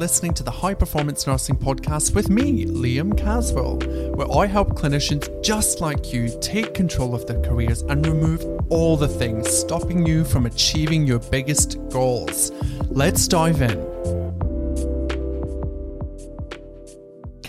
[0.00, 3.76] Listening to the High Performance Nursing Podcast with me, Liam Caswell,
[4.14, 8.96] where I help clinicians just like you take control of their careers and remove all
[8.96, 12.50] the things stopping you from achieving your biggest goals.
[12.88, 13.89] Let's dive in.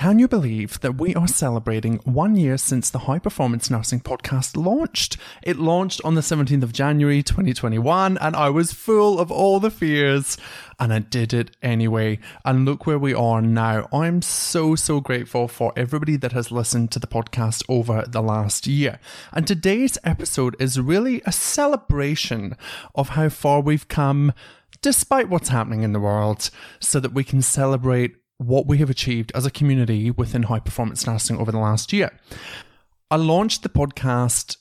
[0.02, 4.58] Can you believe that we are celebrating one year since the High Performance Nursing podcast
[4.58, 5.16] launched?
[5.44, 9.70] It launched on the 17th of January 2021, and I was full of all the
[9.70, 10.40] fears,
[10.80, 12.18] and I did it anyway.
[12.44, 13.88] And look where we are now.
[13.94, 18.66] I'm so, so grateful for everybody that has listened to the podcast over the last
[18.66, 19.00] year.
[19.32, 22.58] And today's episode is really a celebration
[22.96, 24.34] of how far we've come
[24.82, 29.32] despite what's happening in the world, so that we can celebrate what we have achieved
[29.36, 32.12] as a community within high performance nursing over the last year.
[33.10, 34.58] I launched the podcast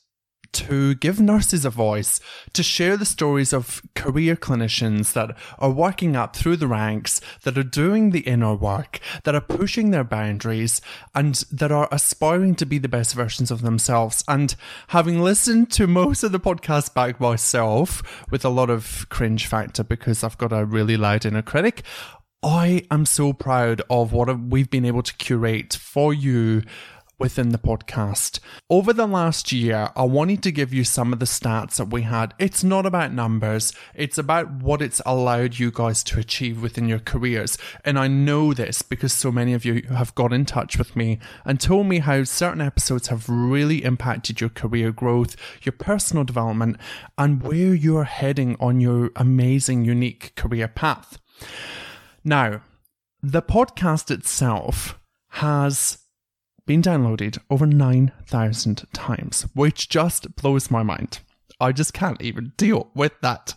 [0.53, 2.21] to give nurses a voice,
[2.53, 7.57] to share the stories of career clinicians that are working up through the ranks, that
[7.57, 10.81] are doing the inner work, that are pushing their boundaries,
[11.15, 14.25] and that are aspiring to be the best versions of themselves.
[14.27, 14.55] And
[14.89, 19.85] having listened to most of the podcast back myself with a lot of cringe factor
[19.85, 21.85] because I've got a really loud inner critic,
[22.43, 26.63] I am so proud of what we've been able to curate for you
[27.19, 28.41] within the podcast.
[28.71, 32.01] Over the last year, I wanted to give you some of the stats that we
[32.01, 32.33] had.
[32.39, 36.99] It's not about numbers, it's about what it's allowed you guys to achieve within your
[36.99, 37.59] careers.
[37.85, 41.19] And I know this because so many of you have got in touch with me
[41.45, 46.79] and told me how certain episodes have really impacted your career growth, your personal development,
[47.19, 51.19] and where you're heading on your amazing, unique career path.
[52.25, 52.61] Now,
[53.23, 54.99] the podcast itself
[55.29, 55.99] has
[56.67, 61.21] been downloaded over 9,000 times, which just blows my mind.
[61.59, 63.55] I just can't even deal with that.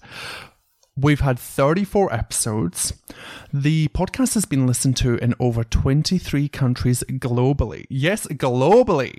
[0.96, 2.94] We've had 34 episodes.
[3.52, 7.86] The podcast has been listened to in over 23 countries globally.
[7.90, 9.18] Yes, globally.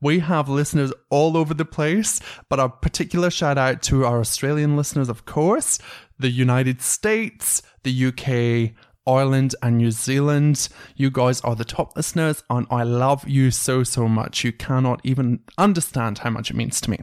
[0.00, 4.76] We have listeners all over the place, but a particular shout out to our Australian
[4.76, 5.80] listeners, of course,
[6.18, 8.74] the United States, the UK,
[9.06, 10.68] Ireland, and New Zealand.
[10.96, 14.44] You guys are the top listeners, and I love you so, so much.
[14.44, 16.98] You cannot even understand how much it means to me.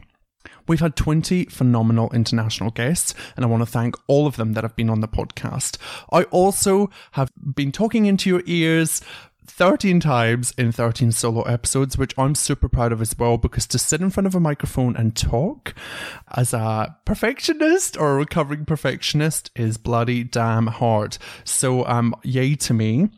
[0.68, 4.64] We've had 20 phenomenal international guests, and I want to thank all of them that
[4.64, 5.78] have been on the podcast.
[6.12, 9.00] I also have been talking into your ears
[9.56, 13.78] 13 times in 13 solo episodes, which I'm super proud of as well, because to
[13.78, 15.74] sit in front of a microphone and talk
[16.34, 21.16] as a perfectionist or a recovering perfectionist is bloody damn hard.
[21.44, 23.08] So, um, yay to me.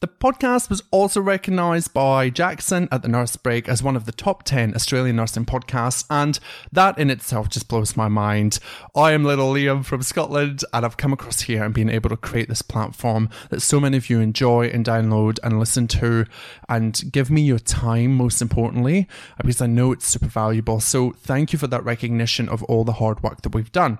[0.00, 4.12] The podcast was also recognised by Jackson at the Nurse Break as one of the
[4.12, 6.38] top 10 Australian nursing podcasts, and
[6.70, 8.60] that in itself just blows my mind.
[8.94, 12.16] I am little Liam from Scotland, and I've come across here and been able to
[12.16, 16.26] create this platform that so many of you enjoy and download and listen to,
[16.68, 19.08] and give me your time, most importantly,
[19.38, 20.78] because I know it's super valuable.
[20.78, 23.98] So, thank you for that recognition of all the hard work that we've done.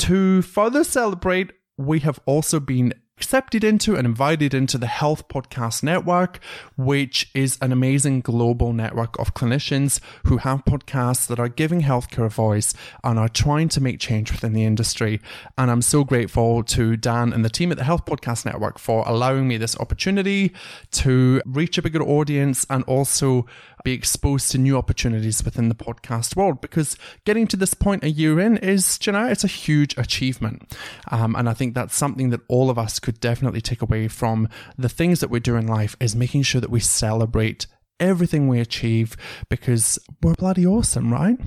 [0.00, 5.82] To further celebrate, we have also been accepted into and invited into the Health Podcast
[5.82, 6.40] Network,
[6.78, 12.24] which is an amazing global network of clinicians who have podcasts that are giving healthcare
[12.24, 12.72] a voice
[13.04, 15.20] and are trying to make change within the industry.
[15.58, 19.06] And I'm so grateful to Dan and the team at the Health Podcast Network for
[19.06, 20.54] allowing me this opportunity
[20.92, 23.44] to reach a bigger audience and also
[23.84, 28.10] be exposed to new opportunities within the podcast world because getting to this point a
[28.10, 30.76] year in is, you know, it's a huge achievement.
[31.10, 34.48] Um, and I think that's something that all of us could definitely take away from
[34.76, 37.66] the things that we do in life is making sure that we celebrate
[37.98, 39.16] everything we achieve
[39.48, 41.38] because we're bloody awesome, right?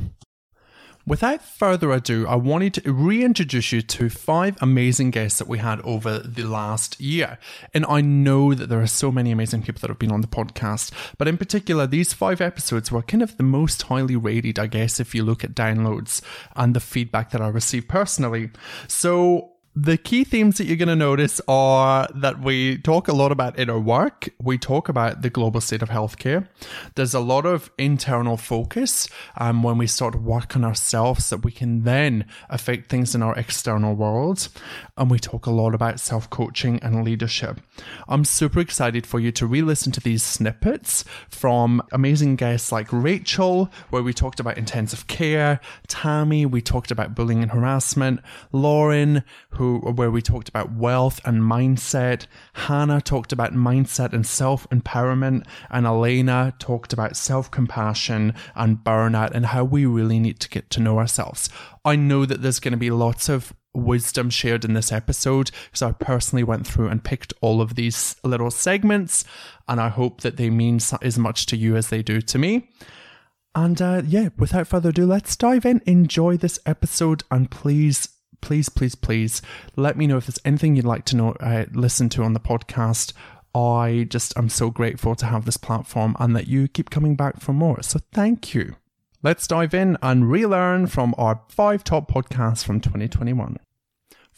[1.05, 5.81] Without further ado, I wanted to reintroduce you to five amazing guests that we had
[5.81, 7.37] over the last year.
[7.73, 10.27] And I know that there are so many amazing people that have been on the
[10.27, 14.67] podcast, but in particular, these five episodes were kind of the most highly rated, I
[14.67, 16.21] guess, if you look at downloads
[16.55, 18.51] and the feedback that I received personally.
[18.87, 23.31] So the key themes that you're going to notice are that we talk a lot
[23.31, 24.29] about inner work.
[24.39, 26.47] We talk about the global state of healthcare.
[26.93, 31.51] There's a lot of internal focus um, when we start work on ourselves that we
[31.51, 34.47] can then affect things in our external world.
[34.95, 37.59] And we talk a lot about self coaching and leadership.
[38.07, 42.87] I'm super excited for you to re listen to these snippets from amazing guests like
[42.91, 48.19] Rachel, where we talked about intensive care, Tammy, we talked about bullying and harassment,
[48.51, 52.27] Lauren, who who, where we talked about wealth and mindset.
[52.53, 59.31] Hannah talked about mindset and self empowerment, and Elaina talked about self compassion and burnout
[59.31, 61.49] and how we really need to get to know ourselves.
[61.85, 65.81] I know that there's going to be lots of wisdom shared in this episode because
[65.81, 69.23] I personally went through and picked all of these little segments,
[69.67, 72.69] and I hope that they mean as much to you as they do to me.
[73.55, 75.81] And uh, yeah, without further ado, let's dive in.
[75.85, 78.09] Enjoy this episode, and please
[78.43, 79.41] please, please, please
[79.77, 82.41] let me know if there's anything you'd like to know, uh, listen to on the
[82.41, 83.13] podcast.
[83.55, 87.39] I just am so grateful to have this platform and that you keep coming back
[87.39, 87.81] for more.
[87.81, 88.75] So thank you.
[89.21, 93.57] Let's dive in and relearn from our five top podcasts from 2021.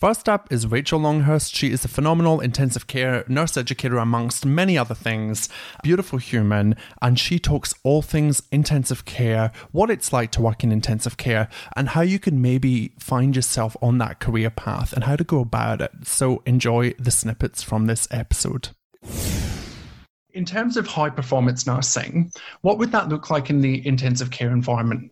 [0.05, 1.55] First up is Rachel Longhurst.
[1.55, 5.49] She is a phenomenal intensive care nurse educator, amongst many other things.
[5.81, 10.71] Beautiful human, and she talks all things intensive care, what it's like to work in
[10.71, 15.15] intensive care, and how you can maybe find yourself on that career path and how
[15.15, 15.89] to go about it.
[16.03, 18.69] So enjoy the snippets from this episode.
[20.35, 22.31] In terms of high performance nursing,
[22.61, 25.11] what would that look like in the intensive care environment?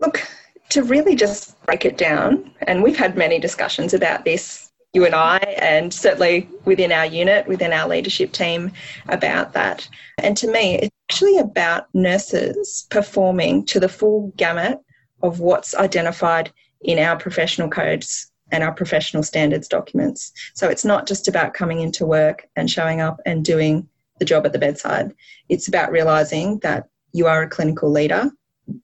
[0.00, 0.26] Look,
[0.70, 5.14] to really just break it down, and we've had many discussions about this, you and
[5.14, 8.72] I, and certainly within our unit, within our leadership team,
[9.08, 9.88] about that.
[10.18, 14.78] And to me, it's actually about nurses performing to the full gamut
[15.22, 20.32] of what's identified in our professional codes and our professional standards documents.
[20.54, 23.88] So it's not just about coming into work and showing up and doing
[24.18, 25.14] the job at the bedside.
[25.48, 28.30] It's about realizing that you are a clinical leader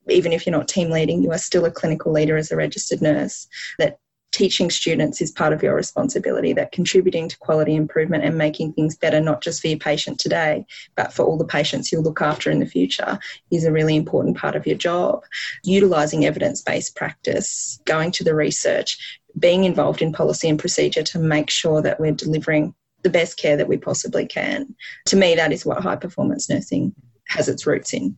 [0.09, 3.01] even if you're not team leading, you are still a clinical leader as a registered
[3.01, 3.47] nurse.
[3.79, 3.99] That
[4.35, 8.97] teaching students is part of your responsibility, that contributing to quality improvement and making things
[8.97, 10.65] better, not just for your patient today,
[10.97, 13.17] but for all the patients you'll look after in the future,
[13.49, 15.23] is a really important part of your job.
[15.63, 21.19] Utilising evidence based practice, going to the research, being involved in policy and procedure to
[21.19, 24.75] make sure that we're delivering the best care that we possibly can.
[25.05, 26.93] To me, that is what high performance nursing
[27.29, 28.17] has its roots in.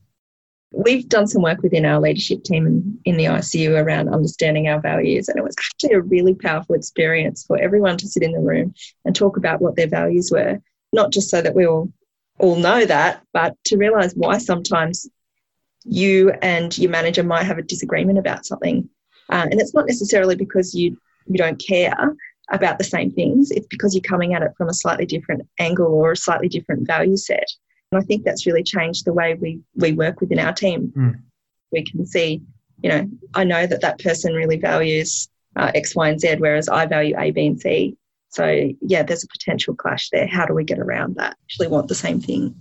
[0.72, 4.82] We've done some work within our leadership team in, in the ICU around understanding our
[4.82, 8.40] values, and it was actually a really powerful experience for everyone to sit in the
[8.40, 8.74] room
[9.06, 10.60] and talk about what their values were,
[10.92, 11.92] not just so that we all
[12.40, 15.10] all know that, but to realize why sometimes
[15.84, 18.90] you and your manager might have a disagreement about something.
[19.30, 22.16] Uh, and it's not necessarily because you, you don't care
[22.52, 25.88] about the same things, it's because you're coming at it from a slightly different angle
[25.88, 27.48] or a slightly different value set.
[27.92, 30.92] And I think that's really changed the way we, we work within our team.
[30.96, 31.22] Mm.
[31.72, 32.42] We can see,
[32.82, 36.70] you know, I know that that person really values uh, X, Y, and Z, whereas
[36.70, 37.98] I value A, B, and C.
[38.30, 40.28] So, yeah, there's a potential clash there.
[40.28, 41.38] How do we get around that?
[41.44, 42.56] Actually, want the same thing.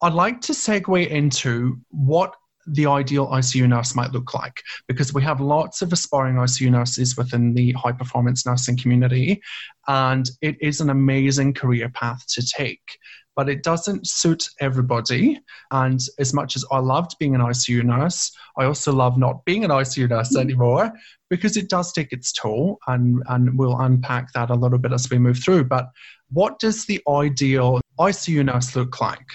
[0.00, 2.34] I'd like to segue into what
[2.66, 7.16] the ideal ICU nurse might look like because we have lots of aspiring ICU nurses
[7.16, 9.42] within the high performance nursing community,
[9.88, 12.98] and it is an amazing career path to take
[13.34, 15.40] but it doesn't suit everybody.
[15.70, 19.64] And as much as I loved being an ICU nurse, I also love not being
[19.64, 20.40] an ICU nurse mm-hmm.
[20.40, 20.92] anymore
[21.30, 22.78] because it does take its toll.
[22.86, 25.64] And, and we'll unpack that a little bit as we move through.
[25.64, 25.88] But
[26.30, 29.26] what does the ideal ICU nurse look like?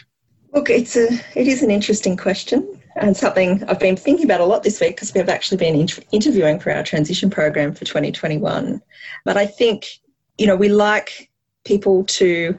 [0.54, 4.46] Look, it's a, it is an interesting question and something I've been thinking about a
[4.46, 8.82] lot this week because we've actually been inter- interviewing for our transition program for 2021.
[9.24, 9.86] But I think,
[10.38, 11.30] you know, we like
[11.64, 12.58] people to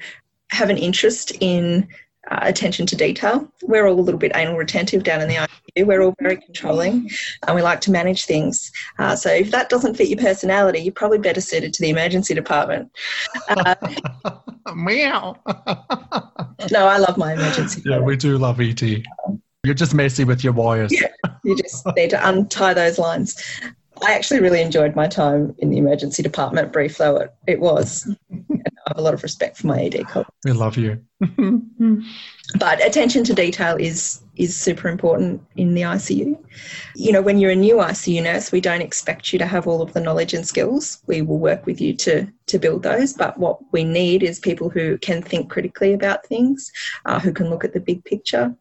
[0.50, 1.88] have an interest in
[2.30, 3.50] uh, attention to detail.
[3.62, 5.86] We're all a little bit anal retentive down in the ICU.
[5.86, 7.10] We're all very controlling
[7.46, 8.70] and we like to manage things.
[8.98, 12.34] Uh, so if that doesn't fit your personality, you're probably better suited to the emergency
[12.34, 12.90] department.
[13.48, 15.36] Uh, Meow.
[16.70, 17.82] no, I love my emergency.
[17.84, 19.04] Yeah, we do love ED.
[19.64, 20.92] You're just messy with your wires.
[20.92, 21.08] Yeah,
[21.44, 23.42] you just need to untie those lines.
[24.02, 28.08] I actually really enjoyed my time in the emergency department, brief though it, it was.
[28.32, 30.30] I have a lot of respect for my ED colleagues.
[30.44, 31.02] We love you.
[32.58, 36.38] but attention to detail is is super important in the ICU.
[36.94, 39.82] You know, when you're a new ICU nurse, we don't expect you to have all
[39.82, 41.02] of the knowledge and skills.
[41.06, 43.12] We will work with you to to build those.
[43.12, 46.70] But what we need is people who can think critically about things,
[47.04, 48.56] uh, who can look at the big picture,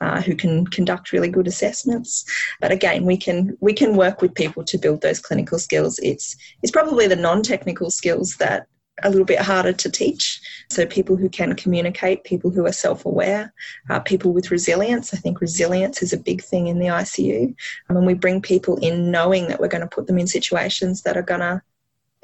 [0.00, 2.24] uh, who can conduct really good assessments.
[2.60, 5.98] But again, we can we can work with people to build those clinical skills.
[6.02, 8.66] It's it's probably the non-technical skills that
[9.02, 10.40] are a little bit harder to teach.
[10.70, 13.52] So people who can communicate, people who are self-aware,
[13.90, 15.12] uh, people with resilience.
[15.12, 17.54] I think resilience is a big thing in the ICU.
[17.88, 21.16] And we bring people in knowing that we're going to put them in situations that
[21.16, 21.62] are going to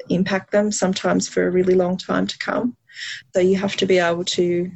[0.09, 2.75] impact them, sometimes for a really long time to come.
[3.33, 4.71] So you have to be able to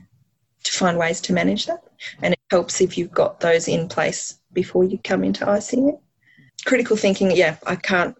[0.64, 1.84] to find ways to manage that.
[2.22, 6.00] And it helps if you've got those in place before you come into ICU.
[6.66, 8.16] Critical thinking, yeah, I can't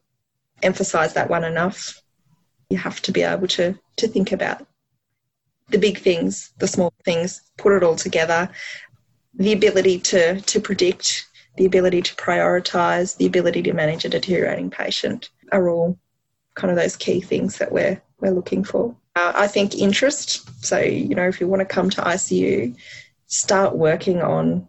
[0.64, 2.02] emphasize that one enough
[2.70, 4.66] you have to be able to to think about
[5.70, 8.50] the big things, the small things, put it all together.
[9.36, 11.28] The ability to to predict,
[11.58, 15.98] the ability to prioritize, the ability to manage a deteriorating patient are all
[16.56, 18.96] kind of those key things that we're we're looking for.
[19.16, 20.48] Uh, I think interest.
[20.64, 22.76] So you know, if you want to come to ICU,
[23.28, 24.68] start working on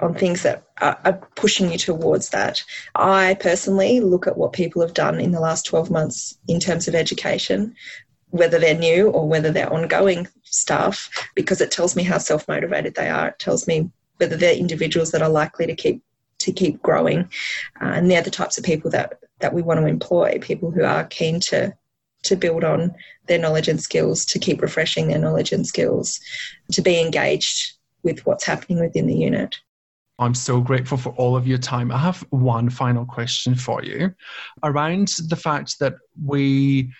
[0.00, 2.62] on things that are, are pushing you towards that.
[2.94, 6.88] I personally look at what people have done in the last 12 months in terms
[6.88, 7.74] of education,
[8.30, 12.94] whether they're new or whether they're ongoing staff, because it tells me how self motivated
[12.94, 13.28] they are.
[13.28, 16.02] It tells me whether they're individuals that are likely to keep
[16.38, 17.28] to keep growing,
[17.82, 20.38] uh, and they're the types of people that that we want to employ.
[20.40, 21.74] People who are keen to
[22.22, 22.94] to build on
[23.26, 26.20] their knowledge and skills, to keep refreshing their knowledge and skills,
[26.72, 27.72] to be engaged
[28.02, 29.56] with what's happening within the unit.
[30.18, 31.90] I'm so grateful for all of your time.
[31.90, 34.14] I have one final question for you
[34.62, 36.92] around the fact that we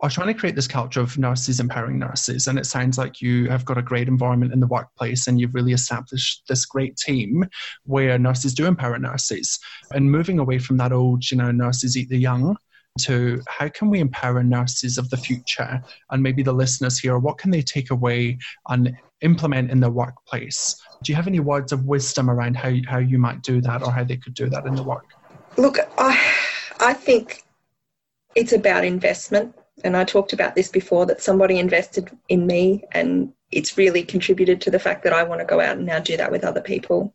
[0.00, 2.46] are trying to create this culture of nurses empowering nurses.
[2.46, 5.54] And it sounds like you have got a great environment in the workplace and you've
[5.54, 7.44] really established this great team
[7.84, 9.58] where nurses do empower nurses.
[9.90, 12.56] And moving away from that old, you know, nurses eat the young
[12.98, 17.38] to how can we empower nurses of the future and maybe the listeners here, what
[17.38, 18.38] can they take away
[18.68, 20.80] and implement in their workplace?
[21.02, 23.92] Do you have any words of wisdom around how, how you might do that or
[23.92, 25.06] how they could do that in the work?
[25.56, 26.34] Look, I,
[26.80, 27.42] I think
[28.34, 29.54] it's about investment.
[29.84, 34.60] And I talked about this before that somebody invested in me and it's really contributed
[34.62, 36.60] to the fact that I want to go out and now do that with other
[36.60, 37.14] people.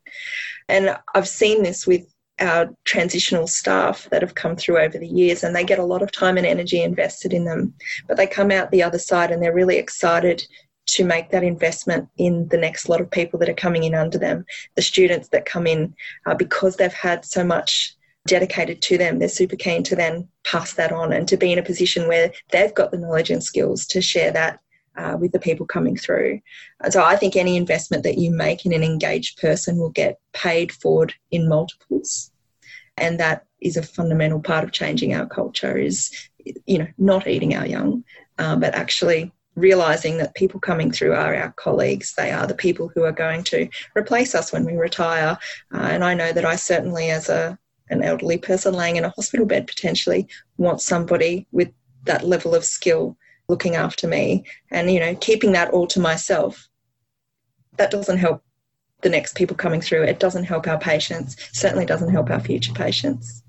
[0.70, 5.44] And I've seen this with our transitional staff that have come through over the years
[5.44, 7.74] and they get a lot of time and energy invested in them.
[8.08, 10.44] But they come out the other side and they're really excited
[10.86, 14.18] to make that investment in the next lot of people that are coming in under
[14.18, 15.94] them, the students that come in,
[16.26, 17.96] uh, because they've had so much
[18.28, 21.60] dedicated to them, they're super keen to then pass that on and to be in
[21.60, 24.60] a position where they've got the knowledge and skills to share that
[24.98, 26.40] uh, with the people coming through.
[26.90, 30.72] So I think any investment that you make in an engaged person will get paid
[30.72, 32.32] forward in multiples.
[32.98, 36.12] And that is a fundamental part of changing our culture is,
[36.66, 38.04] you know, not eating our young,
[38.38, 42.14] uh, but actually realizing that people coming through are our colleagues.
[42.16, 45.38] They are the people who are going to replace us when we retire.
[45.74, 47.58] Uh, and I know that I certainly, as a
[47.90, 51.70] an elderly person laying in a hospital bed, potentially want somebody with
[52.06, 53.18] that level of skill
[53.50, 54.46] looking after me.
[54.72, 56.68] And you know, keeping that all to myself,
[57.78, 58.44] that doesn't help
[59.02, 60.04] the next people coming through.
[60.04, 61.36] It doesn't help our patients.
[61.52, 63.44] Certainly doesn't help our future patients.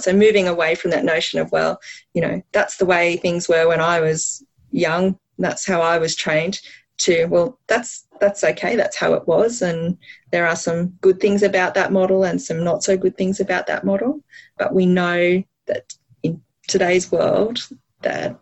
[0.00, 1.80] So moving away from that notion of well,
[2.14, 4.42] you know, that's the way things were when I was
[4.72, 6.60] young that's how I was trained
[6.98, 9.96] to well that's that's okay that's how it was and
[10.32, 13.66] there are some good things about that model and some not so good things about
[13.66, 14.22] that model
[14.58, 17.66] but we know that in today's world
[18.02, 18.38] that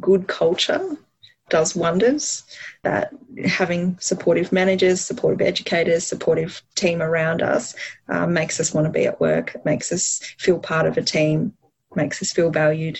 [0.00, 0.96] good culture
[1.50, 2.44] does wonders
[2.82, 3.12] that
[3.44, 7.74] having supportive managers supportive educators supportive team around us
[8.08, 11.52] uh, makes us want to be at work makes us feel part of a team
[11.94, 12.98] makes us feel valued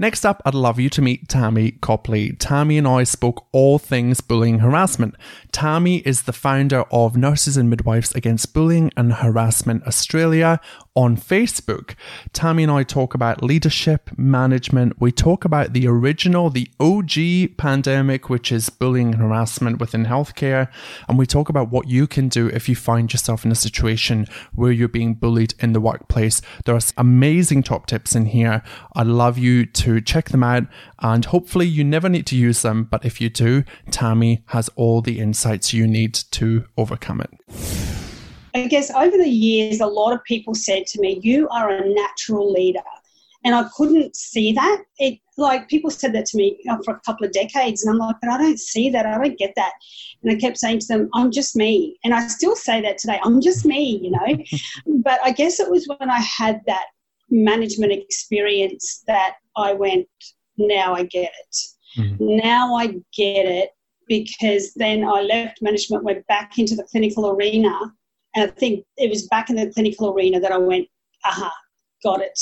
[0.00, 2.30] Next up, I'd love you to meet Tammy Copley.
[2.34, 5.16] Tammy and I spoke all things bullying harassment.
[5.50, 10.60] Tammy is the founder of Nurses and Midwives Against Bullying and Harassment Australia
[10.94, 11.96] on Facebook.
[12.32, 15.00] Tammy and I talk about leadership, management.
[15.00, 20.68] We talk about the original, the OG pandemic, which is bullying and harassment within healthcare.
[21.08, 24.28] And we talk about what you can do if you find yourself in a situation
[24.54, 26.40] where you're being bullied in the workplace.
[26.66, 28.62] There are amazing top tips in here.
[28.94, 30.64] I'd love you to check them out.
[31.00, 32.84] And hopefully, you never need to use them.
[32.84, 37.30] But if you do, Tammy has all the insights you need to overcome it.
[38.54, 41.88] I guess over the years, a lot of people said to me, You are a
[41.88, 42.80] natural leader.
[43.44, 44.82] And I couldn't see that.
[44.98, 48.16] It like people said that to me for a couple of decades, and I'm like,
[48.20, 49.06] but I don't see that.
[49.06, 49.72] I don't get that.
[50.22, 51.96] And I kept saying to them, I'm just me.
[52.02, 53.20] And I still say that today.
[53.22, 54.44] I'm just me, you know.
[55.04, 56.86] but I guess it was when I had that
[57.30, 60.06] management experience that I went,
[60.56, 61.56] now I get it.
[61.98, 62.36] Mm-hmm.
[62.36, 63.70] Now I get it
[64.06, 67.76] because then I left management, went back into the clinical arena.
[68.34, 70.88] And I think it was back in the clinical arena that I went,
[71.24, 71.52] aha,
[72.02, 72.38] got it.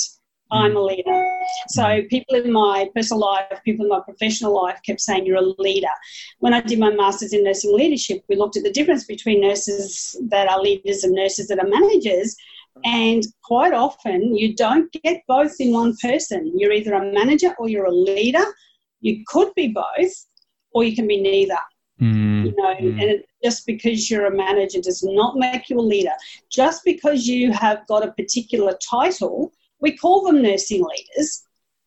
[0.50, 1.28] I'm a leader.
[1.68, 2.08] So mm.
[2.08, 5.88] people in my personal life, people in my professional life kept saying you're a leader.
[6.38, 10.16] When I did my master's in nursing leadership, we looked at the difference between nurses
[10.28, 12.36] that are leaders and nurses that are managers.
[12.84, 16.52] And quite often you don't get both in one person.
[16.56, 18.44] You're either a manager or you're a leader.
[19.00, 20.12] You could be both,
[20.72, 21.58] or you can be neither.
[22.00, 22.46] Mm.
[22.46, 23.02] You know, mm.
[23.02, 26.12] and just because you're a manager does not make you a leader.
[26.50, 31.44] Just because you have got a particular title we call them nursing leaders,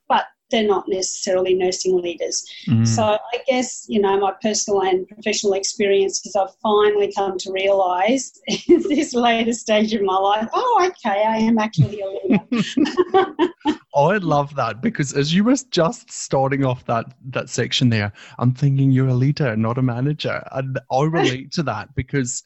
[0.07, 2.45] but they're not necessarily nursing leaders.
[2.67, 2.87] Mm.
[2.87, 8.39] So I guess, you know, my personal and professional experiences, I've finally come to realise
[8.67, 13.49] in this later stage of my life, oh, okay, I am actually a leader.
[13.95, 18.53] I love that because as you were just starting off that, that section there, I'm
[18.53, 20.43] thinking you're a leader, not a manager.
[20.51, 22.43] And I relate to that because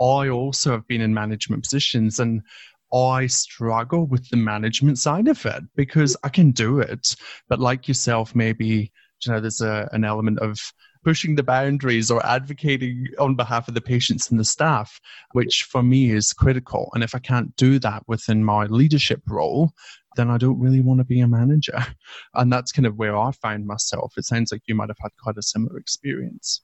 [0.00, 2.42] I also have been in management positions and
[2.92, 7.16] I struggle with the management side of it because I can do it,
[7.48, 8.92] but like yourself, maybe
[9.24, 10.58] you know there's a, an element of
[11.06, 15.00] pushing the boundaries or advocating on behalf of the patients and the staff,
[15.34, 16.90] which for me is critical.
[16.94, 19.70] And if I can't do that within my leadership role,
[20.16, 21.78] then I don't really want to be a manager.
[22.34, 24.14] And that's kind of where I find myself.
[24.16, 26.62] It sounds like you might have had quite a similar experience.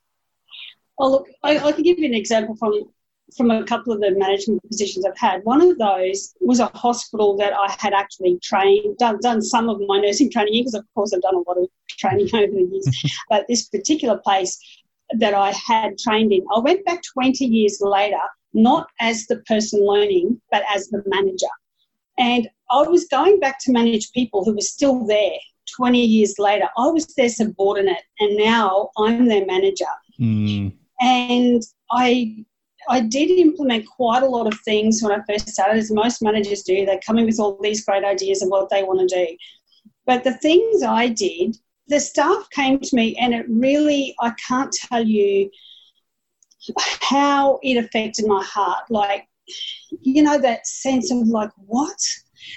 [0.98, 2.90] Well, look, I, I can give you an example from
[3.36, 5.44] from a couple of the management positions I've had.
[5.44, 9.80] One of those was a hospital that I had actually trained, done, done some of
[9.86, 12.68] my nursing training in, because of course I've done a lot of training over the
[12.70, 13.14] years.
[13.28, 14.58] but this particular place
[15.18, 18.20] that I had trained in, I went back 20 years later,
[18.54, 21.46] not as the person learning, but as the manager.
[22.18, 25.36] And I was going back to manage people who were still there
[25.76, 26.68] 20 years later.
[26.76, 29.84] I was their subordinate, and now I'm their manager.
[30.20, 30.74] Mm.
[31.00, 32.44] And I
[32.88, 36.62] I did implement quite a lot of things when I first started, as most managers
[36.62, 36.84] do.
[36.84, 39.36] They come in with all these great ideas of what they want to do.
[40.06, 41.56] But the things I did,
[41.88, 45.50] the staff came to me, and it really, I can't tell you
[47.00, 48.90] how it affected my heart.
[48.90, 49.28] Like,
[50.00, 51.98] you know, that sense of like, what?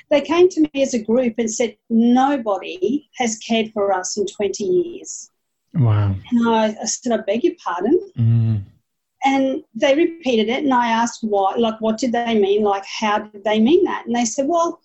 [0.09, 4.25] They came to me as a group and said, nobody has cared for us in
[4.25, 5.29] 20 years.
[5.75, 6.15] Wow.
[6.31, 7.99] And I, I said, I beg your pardon.
[8.17, 8.63] Mm.
[9.25, 12.63] And they repeated it, and I asked why, like, what did they mean?
[12.63, 14.05] Like, how did they mean that?
[14.05, 14.79] And they said, well,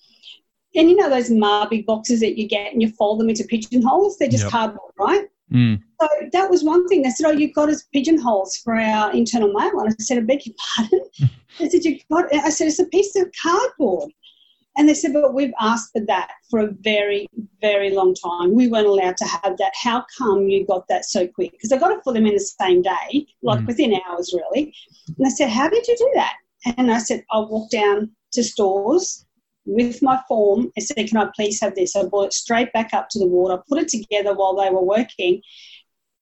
[0.74, 4.16] and you know those Marbig boxes that you get and you fold them into pigeonholes?
[4.16, 4.52] They're just yep.
[4.52, 5.26] cardboard, right?
[5.52, 5.82] Mm.
[6.00, 7.02] So that was one thing.
[7.02, 10.20] They said, "Oh, you've got us pigeonholes for our internal mail," and I said, "I
[10.20, 11.00] beg your pardon."
[11.58, 14.12] they said, "You got?" I said, "It's a piece of cardboard."
[14.76, 17.26] And they said, but we've asked for that for a very,
[17.60, 18.54] very long time.
[18.54, 19.72] We weren't allowed to have that.
[19.74, 21.52] How come you got that so quick?
[21.52, 23.66] Because I got it for them in the same day, like mm.
[23.66, 24.72] within hours, really.
[25.18, 26.34] And I said, how did you do that?
[26.76, 29.26] And I said, I walked down to stores
[29.66, 31.96] with my form and said, can I please have this?
[31.96, 33.52] I brought it straight back up to the ward.
[33.52, 35.42] I put it together while they were working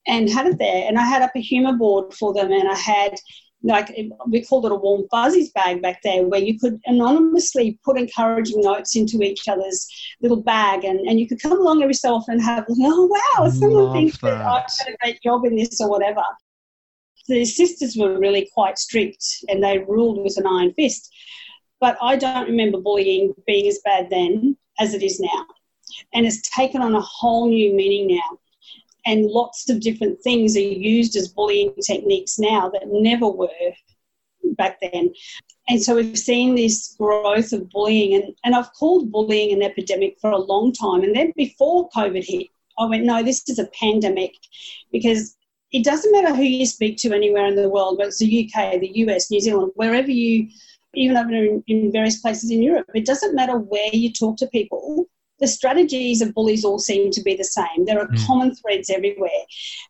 [0.06, 0.88] and had it there.
[0.88, 3.14] And I had up a humour board for them and I had
[3.62, 3.92] like
[4.29, 8.61] we called it a warm fuzzies bag back there, where you could anonymously put encouraging
[8.61, 9.88] notes into each other's
[10.23, 13.49] little bag, and, and you could come along every so often and have, oh wow,
[13.51, 14.38] someone thinks that.
[14.38, 16.23] that I've done a great job in this or whatever.
[17.27, 21.12] The sisters were really quite strict, and they ruled with an iron fist.
[21.81, 25.47] But I don't remember bullying being as bad then as it is now,
[26.14, 28.38] and it's taken on a whole new meaning now
[29.09, 33.49] and lots of different things are used as bullying techniques now that never were
[34.59, 35.11] back then.
[35.68, 40.18] And so we've seen this growth of bullying, and, and I've called bullying an epidemic
[40.21, 41.05] for a long time.
[41.05, 44.35] And then before COVID hit, I went, no, this is a pandemic
[44.92, 45.37] because
[45.73, 48.79] it doesn't matter who you speak to anywhere in the world, whether it's the UK,
[48.79, 50.49] the US, New Zealand, wherever you,
[50.94, 54.47] even over in, in various places in Europe, it doesn't matter where you talk to
[54.49, 55.07] people
[55.40, 57.85] the strategies of bullies all seem to be the same.
[57.85, 58.27] There are mm.
[58.27, 59.31] common threads everywhere.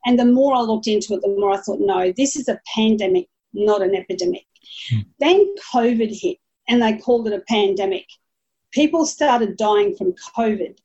[0.04, 2.60] And the more I looked into it, the more I thought, no, this is a
[2.74, 4.46] pandemic, not an epidemic.
[4.92, 5.06] Mm.
[5.18, 8.06] Then COVID hit and they called it a pandemic.
[8.72, 10.76] People started dying from COVID.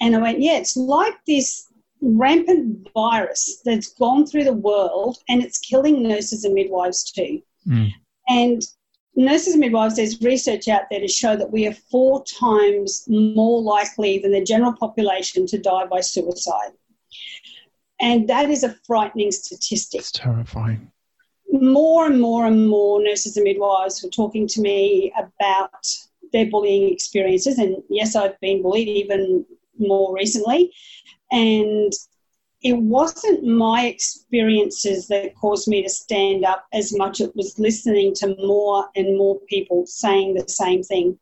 [0.00, 1.66] And I went, yeah, it's like this
[2.00, 7.42] rampant virus that's gone through the world and it's killing nurses and midwives too.
[7.66, 7.90] Mm.
[8.28, 8.62] And
[9.16, 13.62] nurses and midwives, there's research out there to show that we are four times more
[13.62, 16.72] likely than the general population to die by suicide.
[18.00, 20.00] And that is a frightening statistic.
[20.00, 20.90] It's terrifying.
[21.52, 25.86] More and more and more nurses and midwives were talking to me about
[26.32, 27.58] their bullying experiences.
[27.58, 29.44] And yes, I've been bullied even
[29.78, 30.72] more recently.
[31.30, 31.92] And
[32.62, 38.12] it wasn't my experiences that caused me to stand up as much it was listening
[38.14, 41.18] to more and more people saying the same thing.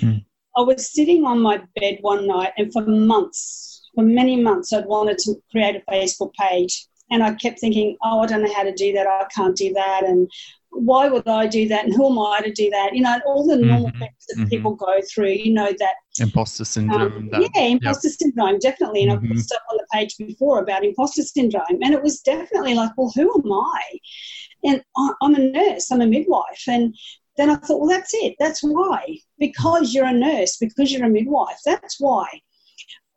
[0.00, 0.24] Mm.
[0.56, 4.84] i was sitting on my bed one night and for months for many months i'd
[4.84, 6.86] wanted to create a facebook page.
[7.10, 9.06] And i kept thinking oh i don't know how to do that.
[9.06, 10.04] I can't do that.
[10.04, 10.30] And
[10.70, 12.94] why would I do that and who am I to do that?
[12.94, 13.98] You know, all the normal mm-hmm.
[13.98, 14.48] things that mm-hmm.
[14.48, 17.12] people go through, you know, that imposter syndrome.
[17.12, 18.16] Um, that, yeah, imposter yep.
[18.18, 19.02] syndrome, definitely.
[19.02, 19.24] And mm-hmm.
[19.24, 21.64] I've put stuff on the page before about imposter syndrome.
[21.68, 23.82] And it was definitely like, well, who am I?
[24.64, 24.82] And
[25.22, 26.62] I'm a nurse, I'm a midwife.
[26.68, 26.94] And
[27.36, 28.36] then I thought, well, that's it.
[28.38, 29.18] That's why.
[29.38, 31.58] Because you're a nurse, because you're a midwife.
[31.64, 32.26] That's why.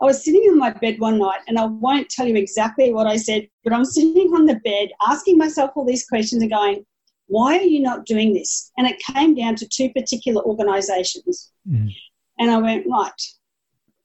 [0.01, 3.07] I was sitting in my bed one night, and I won't tell you exactly what
[3.07, 6.85] I said, but I'm sitting on the bed asking myself all these questions and going,
[7.27, 8.71] why are you not doing this?
[8.77, 11.51] And it came down to two particular organisations.
[11.69, 11.93] Mm.
[12.39, 13.21] And I went, right.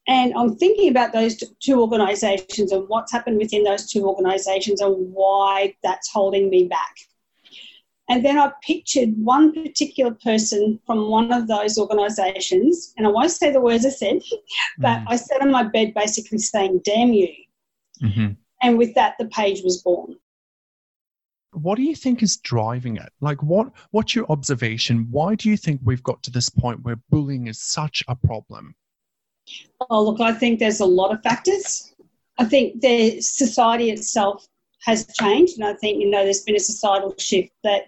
[0.07, 5.13] And I'm thinking about those two organisations and what's happened within those two organisations and
[5.13, 6.95] why that's holding me back.
[8.11, 13.31] And then I pictured one particular person from one of those organisations, and I won't
[13.31, 14.21] say the words I said,
[14.79, 15.05] but mm.
[15.09, 17.29] I sat on my bed basically saying, damn you.
[18.03, 18.33] Mm-hmm.
[18.63, 20.17] And with that, the page was born
[21.63, 25.57] what do you think is driving it like what what's your observation why do you
[25.57, 28.75] think we've got to this point where bullying is such a problem
[29.91, 31.95] oh look i think there's a lot of factors
[32.39, 34.47] i think the society itself
[34.85, 37.83] has changed and i think you know there's been a societal shift that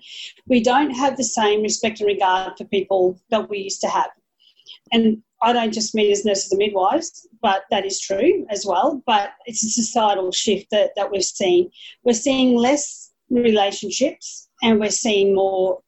[0.46, 4.10] we don't have the same respect and regard for people that we used to have
[4.92, 9.02] and I don't just mean as nurses and midwives, but that is true as well.
[9.06, 11.70] But it's a societal shift that, that we've seen.
[12.04, 15.80] We're seeing less relationships and we're seeing more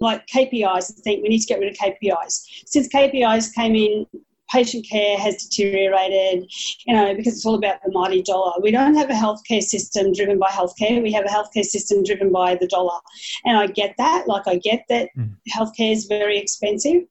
[0.00, 0.92] like KPIs.
[0.98, 2.64] I think we need to get rid of KPIs.
[2.66, 4.06] Since KPIs came in,
[4.50, 6.50] patient care has deteriorated,
[6.86, 8.52] you know, because it's all about the mighty dollar.
[8.62, 11.02] We don't have a healthcare system driven by healthcare.
[11.02, 12.98] We have a healthcare system driven by the dollar.
[13.44, 14.26] And I get that.
[14.26, 15.34] Like, I get that mm.
[15.54, 17.02] healthcare is very expensive.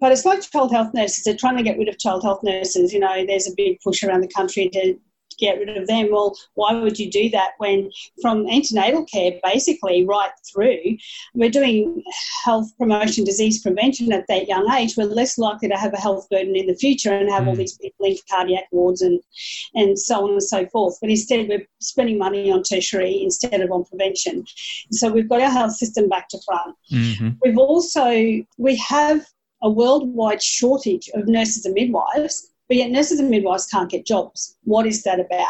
[0.00, 1.24] But it's like child health nurses.
[1.24, 2.92] They're trying to get rid of child health nurses.
[2.92, 4.96] You know, there's a big push around the country to
[5.38, 6.08] get rid of them.
[6.10, 10.96] Well, why would you do that when from antenatal care, basically right through,
[11.34, 12.02] we're doing
[12.44, 16.28] health promotion, disease prevention at that young age, we're less likely to have a health
[16.30, 17.48] burden in the future and have mm.
[17.48, 19.20] all these people in cardiac wards and,
[19.74, 20.96] and so on and so forth.
[21.00, 24.44] But instead, we're spending money on tertiary instead of on prevention.
[24.90, 26.76] So we've got our health system back to front.
[26.92, 27.28] Mm-hmm.
[27.44, 28.10] We've also,
[28.58, 29.26] we have
[29.62, 34.56] a worldwide shortage of nurses and midwives but yet nurses and midwives can't get jobs.
[34.64, 35.48] What is that about?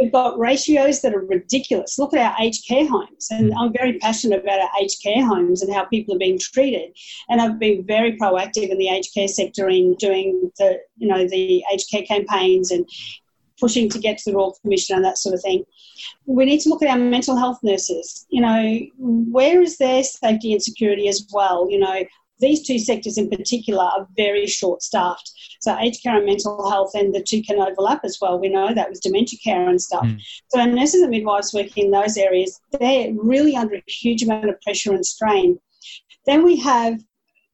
[0.00, 1.98] We've got ratios that are ridiculous.
[1.98, 3.54] Look at our aged care homes, and mm.
[3.58, 6.96] I'm very passionate about our aged care homes and how people are being treated.
[7.28, 11.26] And I've been very proactive in the aged care sector in doing the, you know,
[11.26, 12.88] the aged care campaigns and
[13.58, 15.64] pushing to get to the Royal Commission and that sort of thing.
[16.26, 18.26] We need to look at our mental health nurses.
[18.30, 21.68] You know, where is their safety and security as well?
[21.68, 22.04] You know,
[22.40, 25.32] these two sectors in particular are very short staffed.
[25.60, 28.38] So aged care and mental health and the two can overlap as well.
[28.38, 30.04] We know that with dementia care and stuff.
[30.04, 30.20] Mm.
[30.48, 34.60] So nurses and midwives working in those areas, they're really under a huge amount of
[34.60, 35.58] pressure and strain.
[36.26, 37.00] Then we have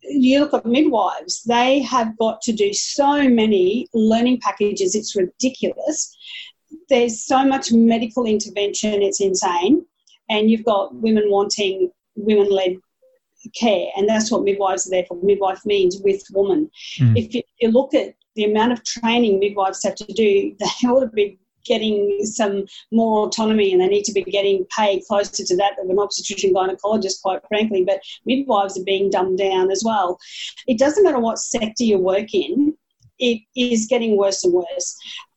[0.06, 6.14] you look at midwives, they have got to do so many learning packages, it's ridiculous.
[6.88, 9.86] There's so much medical intervention, it's insane.
[10.28, 12.76] And you've got women wanting women led
[13.50, 15.18] care, and that's what midwives are there for.
[15.22, 16.70] Midwife means with woman.
[16.98, 17.16] Mm.
[17.16, 21.00] If you, you look at the amount of training midwives have to do, they ought
[21.00, 25.56] to be getting some more autonomy and they need to be getting paid closer to
[25.56, 27.84] that of an obstetrician gynecologist, quite frankly.
[27.84, 30.18] But midwives are being dumbed down as well.
[30.66, 32.76] It doesn't matter what sector you work in,
[33.18, 34.96] it is getting worse and worse.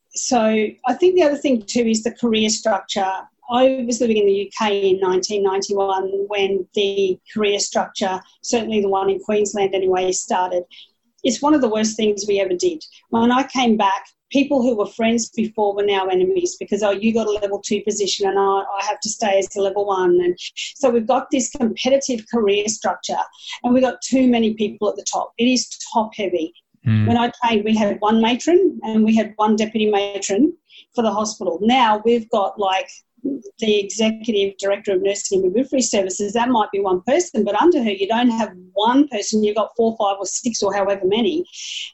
[0.09, 3.11] So I think the other thing too is the career structure
[3.49, 9.09] I was living in the UK in 1991 when the career structure, certainly the one
[9.09, 10.63] in Queensland anyway, started.
[11.23, 12.83] It's one of the worst things we ever did.
[13.09, 17.13] When I came back, people who were friends before were now enemies because oh you
[17.13, 20.19] got a level two position and I, I have to stay as a level one
[20.21, 20.37] and
[20.75, 23.17] so we've got this competitive career structure
[23.63, 26.53] and we've got too many people at the top it is top heavy
[26.85, 27.07] mm.
[27.07, 30.53] when i trained we had one matron and we had one deputy matron
[30.93, 32.89] for the hospital now we've got like
[33.59, 37.83] the executive director of nursing and midwifery services, that might be one person, but under
[37.83, 41.45] her, you don't have one person, you've got four, five, or six, or however many,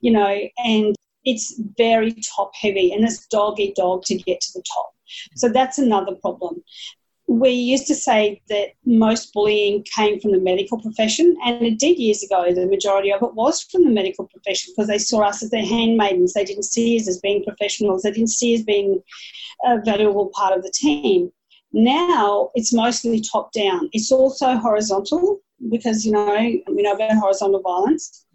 [0.01, 4.49] you know, and it's very top heavy and it's dog eat dog to get to
[4.53, 4.93] the top.
[5.35, 6.61] So that's another problem
[7.39, 11.97] we used to say that most bullying came from the medical profession, and it did
[11.97, 12.53] years ago.
[12.53, 15.65] The majority of it was from the medical profession because they saw us as their
[15.65, 16.33] handmaidens.
[16.33, 18.03] They didn't see us as being professionals.
[18.03, 19.01] They didn't see us being
[19.65, 21.31] a valuable part of the team.
[21.71, 23.89] Now it's mostly top down.
[23.93, 25.39] It's also horizontal
[25.71, 28.25] because you know we know about horizontal violence.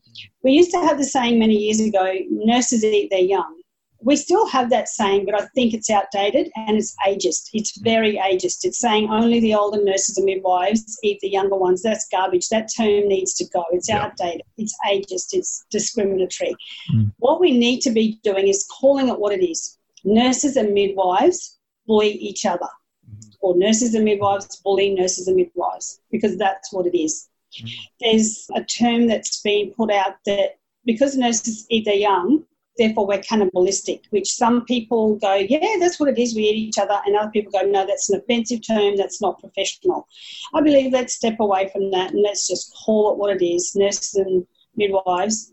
[0.42, 3.57] We used to have the saying many years ago: "Nurses eat their young."
[4.00, 7.50] We still have that saying, but I think it's outdated and it's ageist.
[7.52, 8.64] It's very ageist.
[8.64, 11.82] It's saying only the older nurses and midwives eat the younger ones.
[11.82, 12.48] That's garbage.
[12.48, 13.64] That term needs to go.
[13.72, 14.02] It's yep.
[14.02, 14.42] outdated.
[14.56, 15.28] It's ageist.
[15.32, 16.54] It's discriminatory.
[16.94, 17.12] Mm.
[17.18, 19.76] What we need to be doing is calling it what it is.
[20.04, 22.68] Nurses and midwives bully each other,
[23.10, 23.32] mm.
[23.40, 27.28] or nurses and midwives bully nurses and midwives, because that's what it is.
[27.60, 27.70] Mm.
[28.00, 32.44] There's a term that's been put out that because nurses eat their young,
[32.78, 36.78] therefore we're cannibalistic, which some people go, yeah, that's what it is, we eat each
[36.78, 40.06] other, and other people go, no, that's an offensive term, that's not professional.
[40.54, 43.74] I believe let's step away from that and let's just call it what it is.
[43.74, 45.52] Nurses and midwives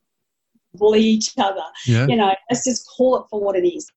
[0.75, 1.63] bully each other.
[1.85, 2.07] Yeah.
[2.07, 3.89] You know, let's just call it for what it is.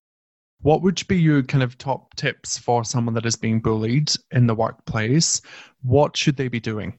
[0.61, 4.47] What would be your kind of top tips for someone that is being bullied in
[4.47, 5.41] the workplace?
[5.83, 6.99] What should they be doing?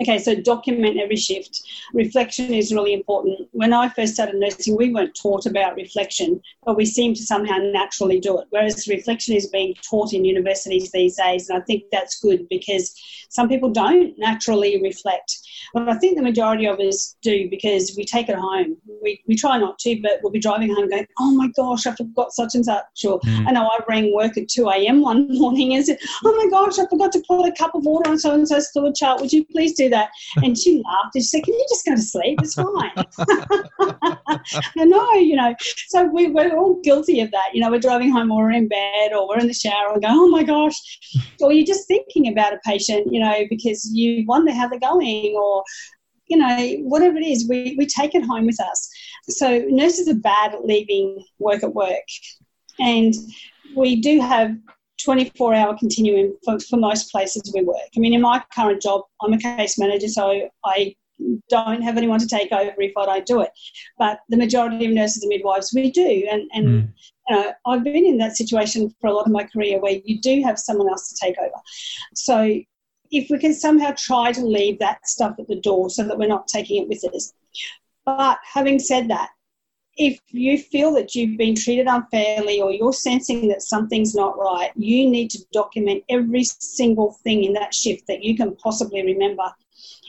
[0.00, 1.62] Okay, so document every shift.
[1.92, 3.48] Reflection is really important.
[3.52, 7.58] When I first started nursing, we weren't taught about reflection, but we seem to somehow
[7.58, 8.46] naturally do it.
[8.50, 12.94] Whereas reflection is being taught in universities these days, and I think that's good because
[13.28, 15.38] some people don't naturally reflect.
[15.74, 18.76] But I think the majority of us do because we take it home.
[19.02, 21.94] We, we try not to, but we'll be driving home going, oh my gosh, I
[21.94, 23.04] forgot such and such.
[23.04, 23.46] Or mm.
[23.46, 25.02] I know I rang work at 2 a.m.
[25.02, 28.10] one morning and said, oh my gosh, I forgot to put a cup of water
[28.10, 29.20] on so and so's fluid chart.
[29.20, 30.10] Would you please do that?
[30.42, 32.38] And she laughed and she said, can you just go to sleep?
[32.42, 32.92] It's fine.
[34.78, 35.54] I know, you know.
[35.88, 37.48] So we, we're all guilty of that.
[37.52, 40.02] You know, we're driving home or we're in bed or we're in the shower and
[40.02, 40.76] go, oh my gosh.
[41.40, 45.36] Or you're just thinking about a patient, you know, because you wonder how they're going
[45.36, 45.62] or
[46.28, 48.90] you know, whatever it is, we, we take it home with us.
[49.28, 52.04] So nurses are bad at leaving work at work.
[52.78, 53.14] And
[53.74, 54.54] we do have
[55.02, 57.76] 24 hour continuum for, for most places we work.
[57.96, 60.94] I mean, in my current job, I'm a case manager, so I
[61.48, 63.50] don't have anyone to take over if I don't do it.
[63.98, 66.26] But the majority of nurses and midwives, we do.
[66.30, 66.92] And, and mm.
[67.28, 70.20] you know, I've been in that situation for a lot of my career where you
[70.20, 71.54] do have someone else to take over.
[72.14, 72.60] So
[73.10, 76.28] if we can somehow try to leave that stuff at the door so that we're
[76.28, 77.32] not taking it with us.
[78.04, 79.30] But having said that,
[79.98, 84.70] if you feel that you've been treated unfairly or you're sensing that something's not right,
[84.76, 89.52] you need to document every single thing in that shift that you can possibly remember.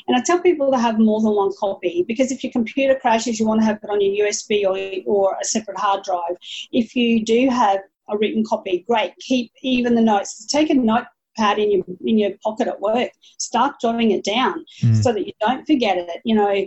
[0.08, 3.40] And I tell people to have more than one copy because if your computer crashes,
[3.40, 6.38] you want to have it on your USB or, or a separate hard drive.
[6.72, 9.14] If you do have a written copy, great.
[9.20, 10.46] Keep even the notes.
[10.46, 13.12] Take a notepad in your in your pocket at work.
[13.38, 15.04] Start jotting it down mm.
[15.04, 16.22] so that you don't forget it.
[16.26, 16.66] You know,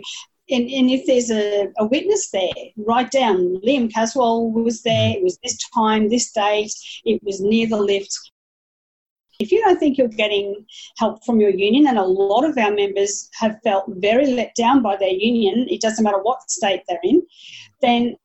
[0.49, 5.23] and, and if there's a, a witness there, write down Liam Caswell was there, it
[5.23, 6.73] was this time, this date,
[7.05, 8.13] it was near the lift.
[9.39, 10.65] If you don't think you're getting
[10.97, 14.81] help from your union, and a lot of our members have felt very let down
[14.81, 17.23] by their union, it doesn't matter what state they're in,
[17.81, 18.15] then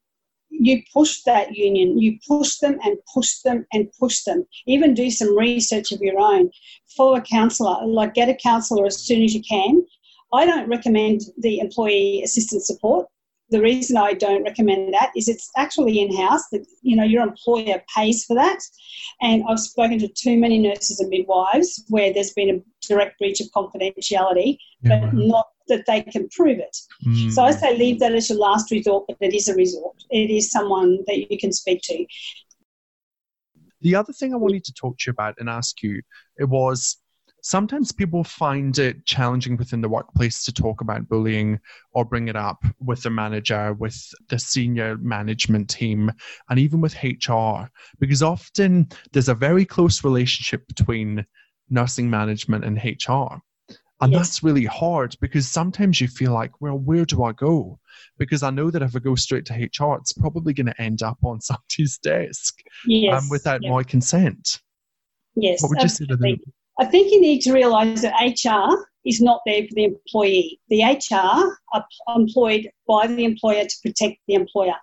[0.50, 4.44] you push that union, you push them and push them and push them.
[4.66, 6.50] Even do some research of your own.
[6.96, 9.84] Follow a counsellor, like get a counsellor as soon as you can
[10.32, 13.06] I don't recommend the employee assistance support.
[13.50, 16.48] The reason I don't recommend that is it's actually in house.
[16.52, 18.58] That you know your employer pays for that,
[19.22, 23.40] and I've spoken to too many nurses and midwives where there's been a direct breach
[23.40, 25.00] of confidentiality, yeah.
[25.00, 26.76] but not that they can prove it.
[27.06, 27.30] Mm.
[27.32, 29.96] So I say leave that as your last resort, but it is a resort.
[30.10, 32.04] It is someone that you can speak to.
[33.80, 36.02] The other thing I wanted to talk to you about and ask you
[36.36, 36.98] it was
[37.42, 41.58] sometimes people find it challenging within the workplace to talk about bullying
[41.92, 43.96] or bring it up with the manager, with
[44.28, 46.12] the senior management team,
[46.50, 51.24] and even with HR, because often there's a very close relationship between
[51.70, 53.40] nursing management and HR.
[54.00, 54.20] And yes.
[54.20, 57.80] that's really hard because sometimes you feel like, well, where do I go?
[58.16, 61.02] Because I know that if I go straight to HR, it's probably going to end
[61.02, 63.22] up on somebody's desk yes.
[63.22, 64.60] um, without my consent.
[65.34, 65.62] Yes.
[65.62, 66.30] What would absolutely.
[66.30, 66.52] you say to them?
[66.80, 70.60] I think you need to realise that HR is not there for the employee.
[70.68, 71.86] The HR are
[72.16, 74.76] employed by the employer to protect the employer.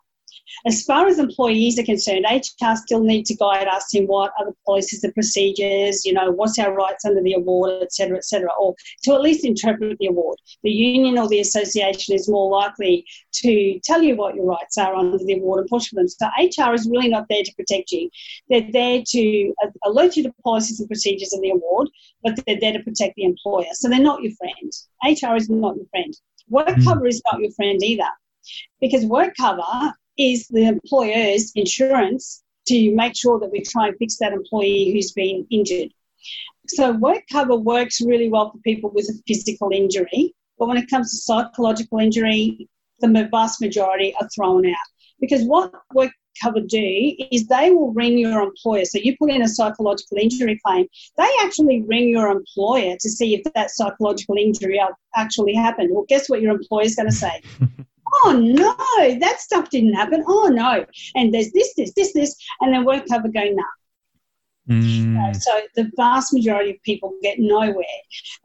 [0.66, 4.46] As far as employees are concerned, HR still need to guide us in what are
[4.46, 8.26] the policies and procedures, you know, what's our rights under the award, et cetera, et
[8.26, 10.38] cetera, or to at least interpret the award.
[10.64, 14.96] The union or the association is more likely to tell you what your rights are
[14.96, 16.08] under the award and push for them.
[16.08, 18.10] So HR is really not there to protect you.
[18.50, 19.54] They're there to
[19.86, 21.90] alert you to policies and procedures of the award,
[22.24, 23.68] but they're there to protect the employer.
[23.74, 24.72] So they're not your friend.
[25.04, 26.14] HR is not your friend.
[26.50, 26.84] Work mm.
[26.84, 28.10] cover is not your friend either,
[28.80, 34.18] because work cover is the employer's insurance to make sure that we try and fix
[34.18, 35.92] that employee who's been injured.
[36.68, 40.90] So work cover works really well for people with a physical injury, but when it
[40.90, 42.68] comes to psychological injury,
[43.00, 44.76] the vast majority are thrown out.
[45.20, 48.86] Because what work cover do is they will ring your employer.
[48.86, 53.36] So you put in a psychological injury claim, they actually ring your employer to see
[53.36, 54.82] if that psychological injury
[55.16, 55.90] actually happened.
[55.94, 57.42] Well, guess what your employer is going to say?
[58.14, 60.24] oh no, that stuff didn't happen.
[60.28, 60.86] Oh no.
[61.16, 63.64] And there's this, this, this, this, and then work cover going, nah,
[64.70, 65.36] Mm.
[65.36, 67.86] so the vast majority of people get nowhere.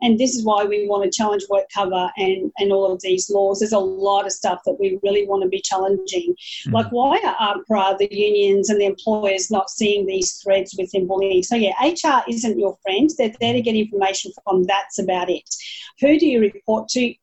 [0.02, 3.30] And this is why we want to challenge work cover and, and all of these
[3.30, 3.60] laws.
[3.60, 6.34] There's a lot of stuff that we really want to be challenging.
[6.66, 6.72] Mm.
[6.72, 11.42] Like why are AHPRA, the unions and the employers not seeing these threads within bullying?
[11.42, 13.08] So yeah, HR isn't your friend.
[13.16, 14.64] They're there to get information from.
[14.64, 15.48] That's about it.
[16.00, 17.14] Who do you report to?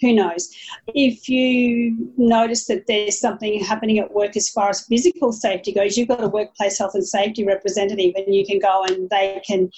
[0.00, 0.54] Who knows?
[0.88, 5.96] If you notice that there's something happening at work as far as physical safety goes,
[5.96, 9.70] you've got a workplace health and safety representative, and you can go and they can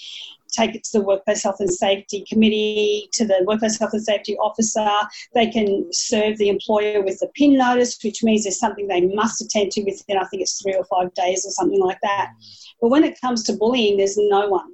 [0.53, 4.37] take it to the Workplace Health and Safety Committee, to the Workplace Health and Safety
[4.37, 4.88] Officer.
[5.35, 9.43] They can serve the employer with a PIN notice, which means there's something they must
[9.43, 12.33] attend to within, I think it's three or five days or something like that.
[12.81, 14.73] But when it comes to bullying, there's no one.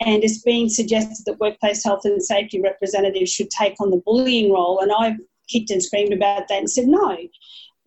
[0.00, 4.52] And it's been suggested that workplace health and safety representatives should take on the bullying
[4.52, 4.80] role.
[4.80, 5.16] And I've
[5.48, 7.16] kicked and screamed about that and said, no,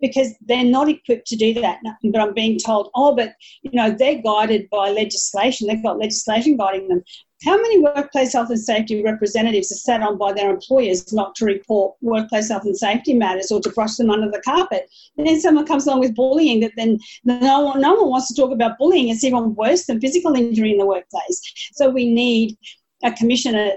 [0.02, 1.80] because they're not equipped to do that.
[2.04, 5.68] But I'm being told, oh, but you know, they're guided by legislation.
[5.68, 7.04] They've got legislation guiding them.
[7.46, 11.46] How many workplace health and safety representatives are sat on by their employers not to
[11.46, 14.90] report workplace health and safety matters or to brush them under the carpet?
[15.18, 18.34] And then someone comes along with bullying that then no one, no one wants to
[18.34, 19.08] talk about bullying.
[19.08, 21.72] It's even worse than physical injury in the workplace.
[21.74, 22.58] So we need
[23.04, 23.72] a commissioner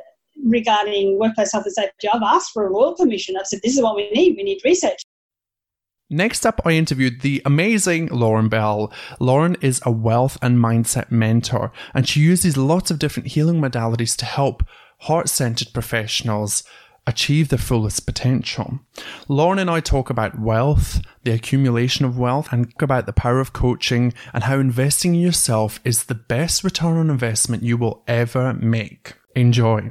[0.44, 2.08] regarding workplace health and safety.
[2.12, 3.37] I've asked for a royal commission.
[3.37, 4.37] I've said this is what we need.
[4.37, 5.02] We need research.
[6.12, 8.92] Next up, I interviewed the amazing Lauren Bell.
[9.18, 14.14] Lauren is a wealth and mindset mentor, and she uses lots of different healing modalities
[14.18, 14.62] to help
[14.98, 16.64] heart centered professionals
[17.07, 18.81] achieve their fullest potential.
[19.27, 23.55] Lauren and I talk about wealth, the accumulation of wealth, and about the power of
[23.55, 28.53] coaching and how investing in yourself is the best return on investment you will ever
[28.53, 29.14] make.
[29.35, 29.90] Enjoy.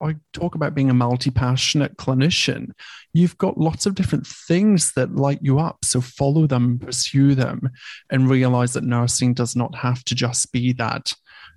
[0.00, 2.70] I talk about being a multi passionate clinician.
[3.12, 5.84] You've got lots of different things that light you up.
[5.84, 7.70] So follow them, pursue them,
[8.10, 11.12] and realize that nursing does not have to just be that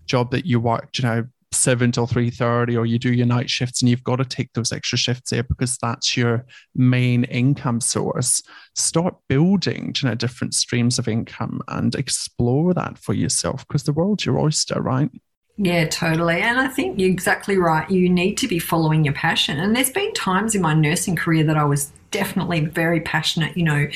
[0.06, 3.50] job that you work, you know, seven till three thirty, or you do your night
[3.50, 7.82] shifts, and you've got to take those extra shifts there because that's your main income
[7.82, 8.42] source.
[8.76, 13.94] Start building, you know, different streams of income and explore that for yourself because the
[13.94, 15.12] world's your oyster, right?
[15.58, 16.42] Yeah, totally.
[16.42, 17.90] And I think you're exactly right.
[17.90, 19.60] You need to be following your passion.
[19.60, 23.56] And there's been times in my nursing career that I was definitely very passionate.
[23.56, 23.88] You know,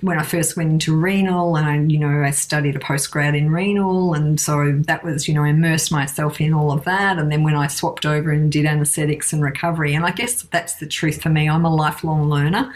[0.00, 3.52] when I first went into renal and I, you know, I studied a postgrad in
[3.52, 4.14] renal.
[4.14, 7.18] And so that was, you know, immersed myself in all of that.
[7.18, 10.76] And then when I swapped over and did anesthetics and recovery, and I guess that's
[10.76, 11.48] the truth for me.
[11.48, 12.72] I'm a lifelong learner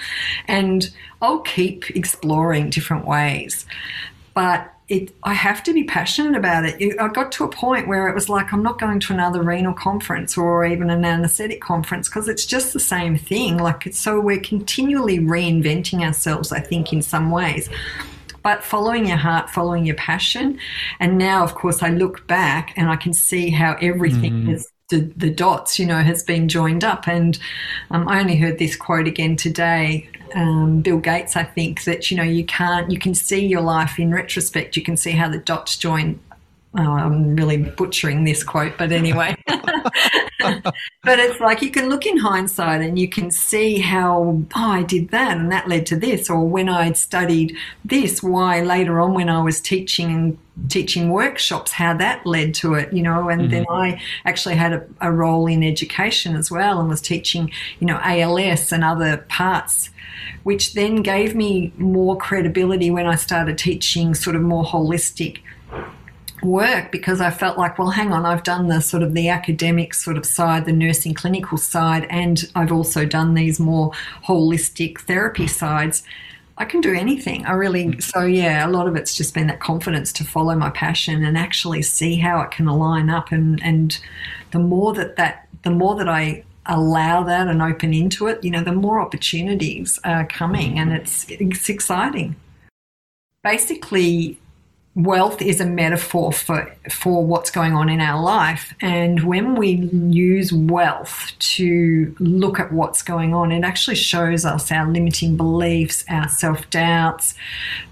[0.46, 0.88] and
[1.20, 3.66] I'll keep exploring different ways.
[4.34, 7.00] But it, I have to be passionate about it.
[7.00, 9.72] I got to a point where it was like, I'm not going to another renal
[9.72, 13.58] conference or even an anesthetic conference because it's just the same thing.
[13.58, 17.68] Like, so we're continually reinventing ourselves, I think, in some ways.
[18.44, 20.60] But following your heart, following your passion.
[21.00, 24.54] And now, of course, I look back and I can see how everything mm.
[24.54, 27.08] is the, the dots, you know, has been joined up.
[27.08, 27.36] And
[27.90, 32.16] um, I only heard this quote again today um, Bill Gates, I think, that you
[32.16, 34.76] know you can't you can see your life in retrospect.
[34.76, 36.20] You can see how the dots join.
[36.78, 39.34] Oh, I'm really butchering this quote, but anyway.
[40.38, 44.82] but it's like you can look in hindsight and you can see how oh, I
[44.82, 49.14] did that and that led to this, or when I'd studied this, why later on
[49.14, 53.28] when I was teaching and teaching workshops, how that led to it, you know.
[53.28, 53.50] And mm-hmm.
[53.50, 57.50] then I actually had a, a role in education as well and was teaching,
[57.80, 59.90] you know, ALS and other parts
[60.42, 65.40] which then gave me more credibility when I started teaching sort of more holistic
[66.42, 69.94] work because I felt like, well, hang on, I've done the sort of the academic
[69.94, 73.92] sort of side, the nursing clinical side, and I've also done these more
[74.24, 76.02] holistic therapy sides.
[76.58, 77.44] I can do anything.
[77.44, 78.02] I really, mm.
[78.02, 81.36] so yeah, a lot of it's just been that confidence to follow my passion and
[81.36, 83.32] actually see how it can align up.
[83.32, 83.98] And, and
[84.52, 88.50] the more that that, the more that I allow that and open into it, you
[88.50, 90.96] know, the more opportunities are coming and mm.
[90.96, 92.36] it's, it's exciting.
[93.42, 94.38] Basically,
[94.96, 98.74] wealth is a metaphor for for what's going on in our life.
[98.80, 104.72] And when we use wealth to look at what's going on it actually shows us
[104.72, 107.34] our limiting beliefs our self-doubts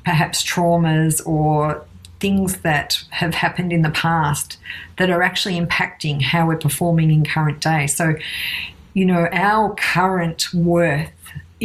[0.04, 1.84] perhaps traumas or
[2.20, 4.56] things that have happened in the past
[4.96, 7.86] that are actually impacting how we're performing in current day.
[7.86, 8.14] So
[8.94, 11.10] you know our current worth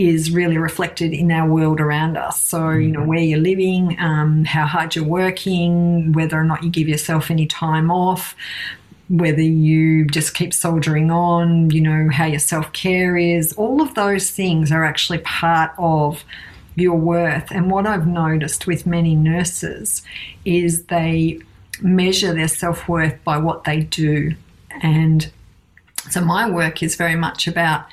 [0.08, 2.42] is really reflected in our world around us.
[2.42, 6.70] So, you know, where you're living, um, how hard you're working, whether or not you
[6.70, 8.36] give yourself any time off,
[9.10, 13.96] whether you just keep soldiering on, you know, how your self care is, all of
[13.96, 16.24] those things are actually part of
[16.76, 17.52] your worth.
[17.52, 20.02] And what I've noticed with many nurses
[20.46, 21.40] is they
[21.82, 24.36] measure their self worth by what they do.
[24.82, 25.32] And
[26.10, 27.86] so my work is very much about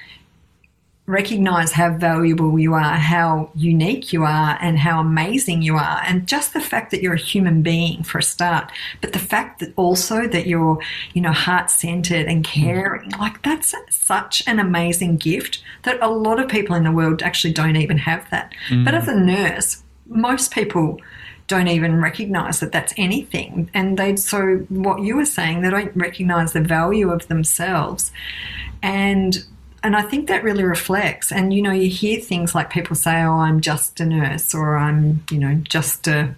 [1.06, 6.00] recognize how valuable you are, how unique you are, and how amazing you are.
[6.04, 9.60] And just the fact that you're a human being for a start, but the fact
[9.60, 10.78] that also that you're,
[11.14, 16.40] you know, heart centered and caring, like that's such an amazing gift that a lot
[16.40, 18.52] of people in the world actually don't even have that.
[18.68, 18.84] Mm.
[18.84, 21.00] But as a nurse, most people
[21.46, 23.70] don't even recognize that that's anything.
[23.72, 28.10] And they, so what you were saying, they don't recognize the value of themselves.
[28.82, 29.44] And
[29.86, 31.30] and I think that really reflects.
[31.30, 34.76] And you know, you hear things like people say, "Oh, I'm just a nurse," or
[34.76, 36.34] "I'm, you know, just a."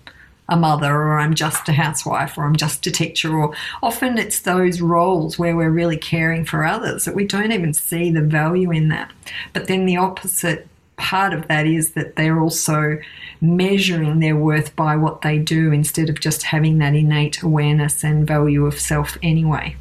[0.51, 4.41] a mother or I'm just a housewife or I'm just a teacher or often it's
[4.41, 8.71] those roles where we're really caring for others that we don't even see the value
[8.71, 9.13] in that.
[9.53, 12.99] But then the opposite part of that is that they're also
[13.43, 18.27] measuring their worth by what they do instead of just having that innate awareness and
[18.27, 19.77] value of self anyway.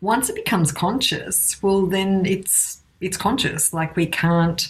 [0.00, 3.72] Once it becomes conscious, well then it's it's conscious.
[3.72, 4.68] Like we can't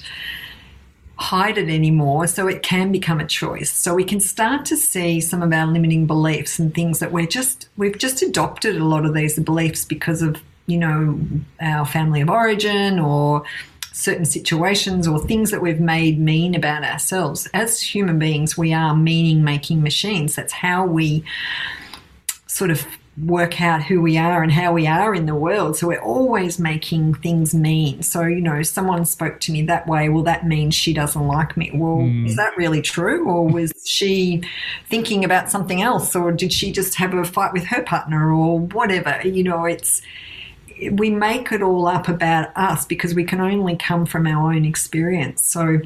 [1.16, 2.26] hide it anymore.
[2.28, 3.70] So it can become a choice.
[3.70, 7.26] So we can start to see some of our limiting beliefs and things that we're
[7.26, 11.18] just, we've just adopted a lot of these beliefs because of, you know,
[11.60, 13.42] our family of origin or
[13.92, 17.48] certain situations or things that we've made mean about ourselves.
[17.52, 20.36] As human beings, we are meaning making machines.
[20.36, 21.24] That's how we
[22.46, 22.86] sort of
[23.24, 25.76] work out who we are and how we are in the world.
[25.76, 28.02] So we're always making things mean.
[28.02, 30.08] So, you know, someone spoke to me that way.
[30.08, 31.70] Well, that means she doesn't like me.
[31.74, 32.26] Well, mm.
[32.26, 33.28] is that really true?
[33.28, 34.42] Or was she
[34.88, 36.14] thinking about something else?
[36.14, 39.20] Or did she just have a fight with her partner or whatever?
[39.26, 40.02] You know, it's,
[40.92, 44.64] we make it all up about us because we can only come from our own
[44.64, 45.42] experience.
[45.42, 45.80] So,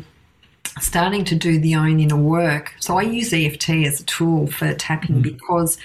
[0.81, 2.75] starting to do the own inner work.
[2.81, 5.23] So I use EFT as a tool for tapping mm.
[5.23, 5.77] because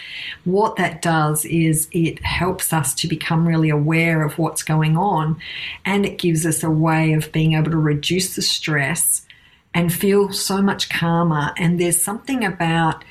[0.45, 5.39] what that does is it helps us to become really aware of what's going on
[5.85, 9.25] and it gives us a way of being able to reduce the stress
[9.73, 11.53] and feel so much calmer.
[11.57, 13.03] And there's something about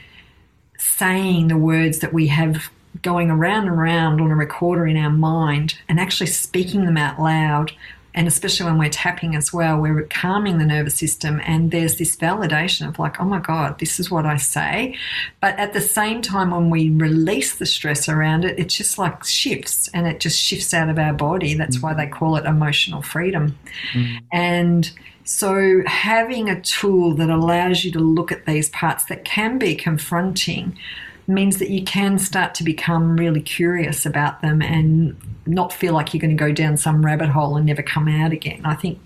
[0.79, 2.71] saying the words that we have
[3.03, 7.21] going around and around on a recorder in our mind and actually speaking them out
[7.21, 7.73] loud
[8.17, 12.17] and especially when we're tapping as well, we're calming the nervous system, and there's this
[12.17, 14.97] validation of like, oh my God, this is what I say.
[15.43, 19.23] But at the same time, when we release the stress around it, it just like
[19.23, 21.53] shifts and it just shifts out of our body.
[21.53, 23.59] That's why they call it emotional freedom.
[23.93, 24.23] Mm.
[24.33, 24.91] And
[25.25, 29.75] so, having a tool that allows you to look at these parts that can be
[29.75, 30.79] confronting
[31.27, 35.17] means that you can start to become really curious about them and
[35.47, 38.33] not feel like you're going to go down some rabbit hole and never come out
[38.33, 38.61] again.
[38.65, 38.99] I think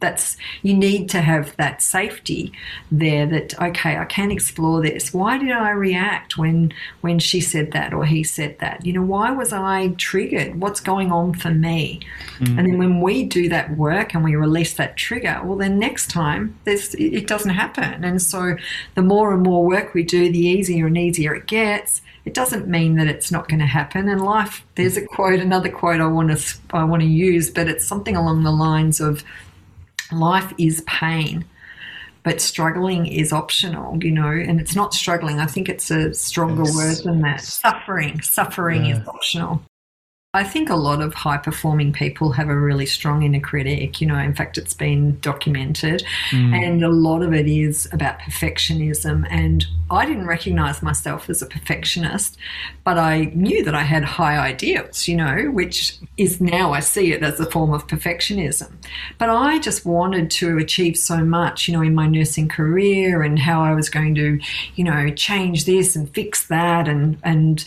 [0.00, 2.52] that's you need to have that safety
[2.90, 5.12] there that okay i can explore this.
[5.12, 8.84] Why did i react when when she said that or he said that?
[8.84, 10.60] You know why was i triggered?
[10.60, 12.00] What's going on for me?
[12.38, 12.58] Mm.
[12.58, 16.10] and then when we do that work and we release that trigger well then next
[16.10, 18.04] time there's it doesn't happen.
[18.04, 18.56] And so
[18.94, 22.02] the more and more work we do the easier and easier it gets.
[22.24, 24.62] It doesn't mean that it's not going to happen in life.
[24.74, 28.16] There's a quote another quote i want to i want to use but it's something
[28.16, 29.24] along the lines of
[30.12, 31.44] life is pain
[32.28, 35.40] but struggling is optional, you know, and it's not struggling.
[35.40, 36.76] I think it's a stronger yes.
[36.76, 37.40] word than that.
[37.40, 39.00] Suffering, suffering yeah.
[39.00, 39.62] is optional.
[40.34, 43.98] I think a lot of high performing people have a really strong inner critic.
[43.98, 46.52] You know, in fact, it's been documented, mm.
[46.52, 49.26] and a lot of it is about perfectionism.
[49.30, 52.36] And I didn't recognize myself as a perfectionist,
[52.84, 57.14] but I knew that I had high ideals, you know, which is now I see
[57.14, 58.70] it as a form of perfectionism.
[59.16, 63.38] But I just wanted to achieve so much, you know, in my nursing career and
[63.38, 64.38] how I was going to,
[64.74, 66.86] you know, change this and fix that.
[66.86, 67.64] And, and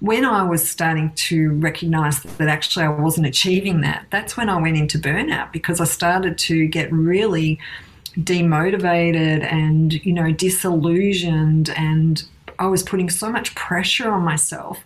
[0.00, 1.99] when I was starting to recognize
[2.38, 6.38] that actually I wasn't achieving that, that's when I went into burnout because I started
[6.38, 7.58] to get really
[8.16, 12.24] demotivated and, you know, disillusioned and
[12.60, 14.84] I was putting so much pressure on myself.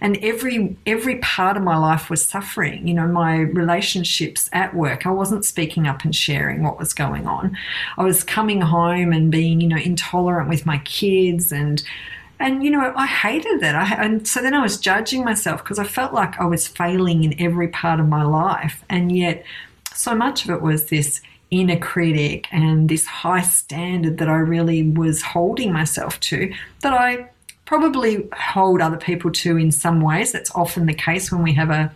[0.00, 5.06] And every every part of my life was suffering you know my relationships at work.
[5.06, 7.56] I wasn't speaking up and sharing what was going on.
[7.96, 11.82] I was coming home and being you know intolerant with my kids and
[12.42, 13.74] and you know i hated that.
[13.74, 17.24] I, and so then i was judging myself because i felt like i was failing
[17.24, 18.84] in every part of my life.
[18.90, 19.44] And yet
[19.94, 21.20] so much of it was this
[21.50, 27.28] inner critic and this high standard that i really was holding myself to that i
[27.72, 30.30] probably hold other people to in some ways.
[30.30, 31.90] That's often the case when we have a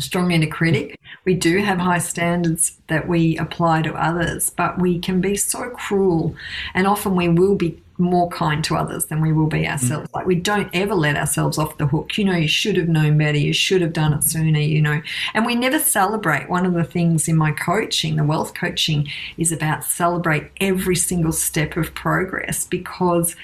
[0.00, 0.98] strong inner critic.
[1.24, 5.70] We do have high standards that we apply to others, but we can be so
[5.70, 6.34] cruel,
[6.74, 10.08] and often we will be more kind to others than we will be ourselves.
[10.08, 10.14] Mm.
[10.14, 12.16] Like we don't ever let ourselves off the hook.
[12.18, 13.38] You know, you should have known better.
[13.38, 14.60] You should have done it sooner.
[14.60, 15.02] You know,
[15.34, 16.48] and we never celebrate.
[16.48, 21.32] One of the things in my coaching, the wealth coaching, is about celebrate every single
[21.32, 23.36] step of progress because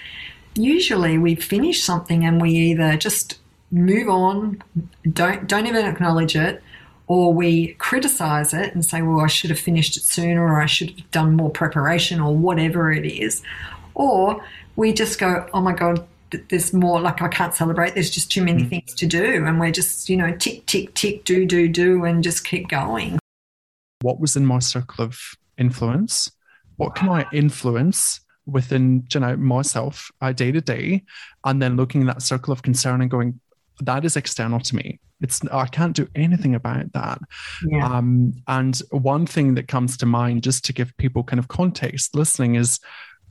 [0.55, 3.38] usually we finish something and we either just
[3.70, 4.62] move on,
[5.11, 6.62] don't don't even acknowledge it,
[7.07, 10.66] or we criticize it and say, well, I should have finished it sooner, or I
[10.66, 13.42] should have done more preparation, or whatever it is,
[13.95, 14.45] or
[14.76, 16.07] we just go, oh my God,
[16.49, 18.68] there's more, like I can't celebrate, there's just too many mm.
[18.68, 19.45] things to do.
[19.47, 23.18] And we're just, you know, tick, tick, tick, do, do, do, and just keep going.
[24.01, 25.18] What was in my circle of
[25.59, 26.30] influence?
[26.76, 31.03] What can I influence within you know myself uh, day to day
[31.45, 33.38] and then looking at that circle of concern and going
[33.80, 37.20] that is external to me it's i can't do anything about that
[37.68, 37.86] yeah.
[37.86, 42.14] um, and one thing that comes to mind just to give people kind of context
[42.14, 42.80] listening is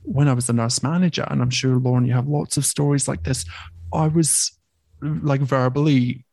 [0.04, 3.08] when I was a nurse manager, and I'm sure Lauren, you have lots of stories
[3.08, 3.44] like this.
[3.92, 4.58] I was
[5.00, 6.24] like verbally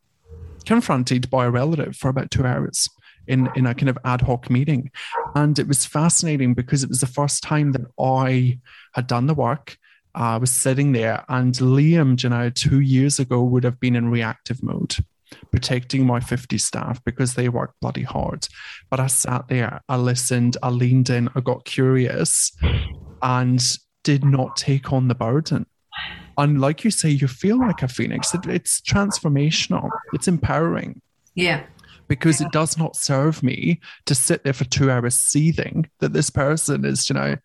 [0.65, 2.87] confronted by a relative for about two hours
[3.27, 4.91] in in a kind of ad hoc meeting,
[5.35, 8.59] and it was fascinating because it was the first time that I
[8.93, 9.77] had done the work.
[10.15, 14.09] I was sitting there, and Liam, you know, two years ago would have been in
[14.09, 14.95] reactive mode
[15.51, 18.47] protecting my 50 staff because they work bloody hard.
[18.89, 22.51] But I sat there, I listened, I leaned in, I got curious,
[23.21, 23.61] and
[24.03, 25.65] did not take on the burden.
[26.37, 28.33] And like you say, you feel like a phoenix.
[28.33, 29.89] It, it's transformational.
[30.13, 31.01] It's empowering.
[31.35, 31.63] Yeah.
[32.07, 32.47] Because yeah.
[32.47, 36.85] it does not serve me to sit there for two hours seething that this person
[36.85, 37.35] is, you know,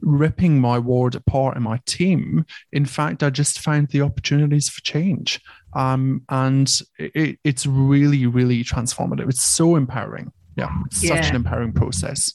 [0.00, 2.46] ripping my ward apart and my team.
[2.72, 5.40] In fact, I just found the opportunities for change.
[5.74, 9.28] Um, and it, it's really, really transformative.
[9.28, 10.32] It's so empowering.
[10.56, 11.20] Yeah, it's yeah.
[11.20, 12.32] such an empowering process.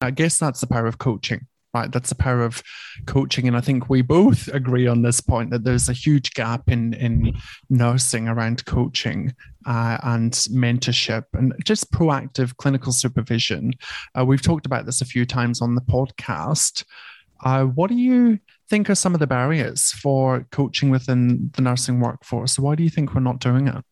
[0.00, 1.90] I guess that's the power of coaching right?
[1.90, 2.62] That's the power of
[3.06, 3.48] coaching.
[3.48, 6.94] And I think we both agree on this point that there's a huge gap in,
[6.94, 7.34] in
[7.68, 9.34] nursing around coaching
[9.66, 13.72] uh, and mentorship and just proactive clinical supervision.
[14.18, 16.84] Uh, we've talked about this a few times on the podcast.
[17.44, 18.38] Uh, what do you
[18.70, 22.58] think are some of the barriers for coaching within the nursing workforce?
[22.58, 23.84] Why do you think we're not doing it?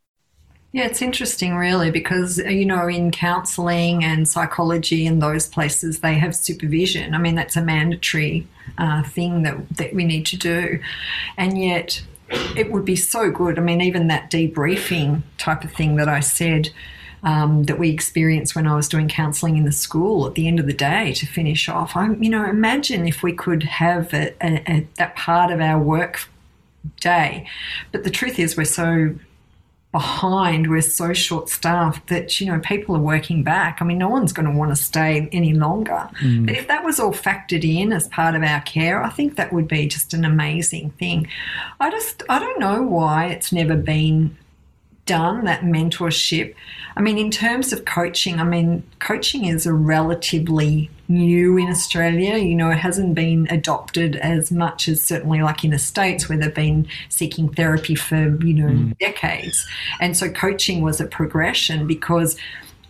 [0.72, 6.00] Yeah, it's interesting, really, because, uh, you know, in counselling and psychology and those places,
[6.00, 7.14] they have supervision.
[7.14, 8.46] I mean, that's a mandatory
[8.78, 10.80] uh, thing that, that we need to do.
[11.36, 12.02] And yet,
[12.56, 13.58] it would be so good.
[13.58, 16.70] I mean, even that debriefing type of thing that I said
[17.22, 20.58] um, that we experienced when I was doing counselling in the school at the end
[20.58, 21.94] of the day to finish off.
[21.94, 25.78] I, you know, imagine if we could have a, a, a, that part of our
[25.78, 26.28] work
[26.98, 27.46] day.
[27.92, 29.14] But the truth is, we're so
[29.92, 33.78] behind we're so short staffed that you know people are working back.
[33.80, 36.08] I mean no one's going to want to stay any longer.
[36.20, 36.46] Mm.
[36.46, 39.52] but if that was all factored in as part of our care i think that
[39.52, 41.28] would be just an amazing thing.
[41.78, 44.36] I just i don't know why it's never been
[45.04, 46.54] done that mentorship
[46.96, 52.38] i mean in terms of coaching i mean coaching is a relatively new in Australia.
[52.38, 56.38] You know, it hasn't been adopted as much as certainly like in the States where
[56.38, 58.98] they've been seeking therapy for, you know, mm.
[58.98, 59.66] decades.
[60.00, 62.36] And so coaching was a progression because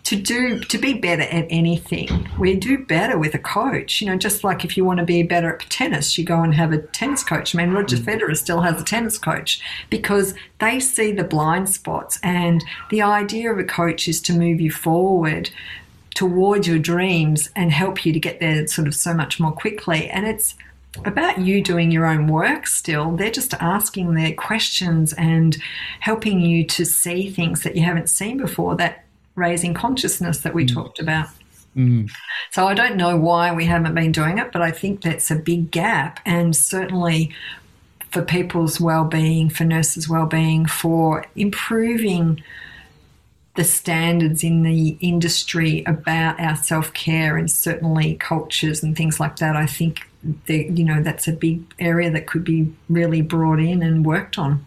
[0.03, 4.17] to do to be better at anything we do better with a coach you know
[4.17, 6.77] just like if you want to be better at tennis you go and have a
[6.77, 8.03] tennis coach i mean roger mm.
[8.03, 13.51] federer still has a tennis coach because they see the blind spots and the idea
[13.51, 15.49] of a coach is to move you forward
[16.13, 20.09] towards your dreams and help you to get there sort of so much more quickly
[20.09, 20.55] and it's
[21.05, 23.15] about you doing your own work still.
[23.15, 25.57] They're just asking their questions and
[25.99, 29.02] helping you to see things that you haven't seen before that
[29.35, 30.73] raising consciousness that we mm.
[30.73, 31.27] talked about.
[31.75, 32.09] Mm.
[32.51, 35.35] So I don't know why we haven't been doing it, but I think that's a
[35.35, 37.33] big gap, and certainly
[38.11, 42.43] for people's well-being, for nurses' well-being, for improving
[43.55, 49.55] the standards in the industry about our self-care and certainly cultures and things like that.
[49.55, 50.07] I think
[50.47, 54.37] that, you know that's a big area that could be really brought in and worked
[54.37, 54.65] on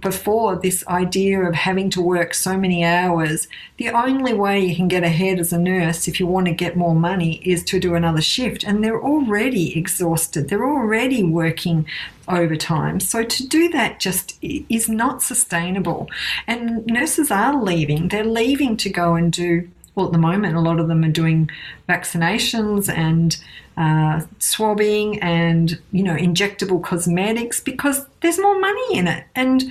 [0.00, 4.88] before this idea of having to work so many hours, the only way you can
[4.88, 7.94] get ahead as a nurse if you want to get more money is to do
[7.94, 8.64] another shift.
[8.64, 11.86] And they're already exhausted, they're already working
[12.28, 13.00] overtime.
[13.00, 16.08] So to do that just is not sustainable.
[16.46, 20.60] And nurses are leaving, they're leaving to go and do well, at the moment, a
[20.60, 21.50] lot of them are doing
[21.88, 23.36] vaccinations and
[23.78, 29.24] uh, swabbing and you know injectable cosmetics because there's more money in it.
[29.34, 29.64] And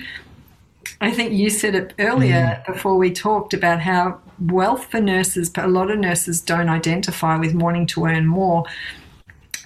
[1.00, 2.74] I think you said it earlier mm.
[2.74, 7.36] before we talked about how wealth for nurses, but a lot of nurses don't identify
[7.36, 8.64] with wanting to earn more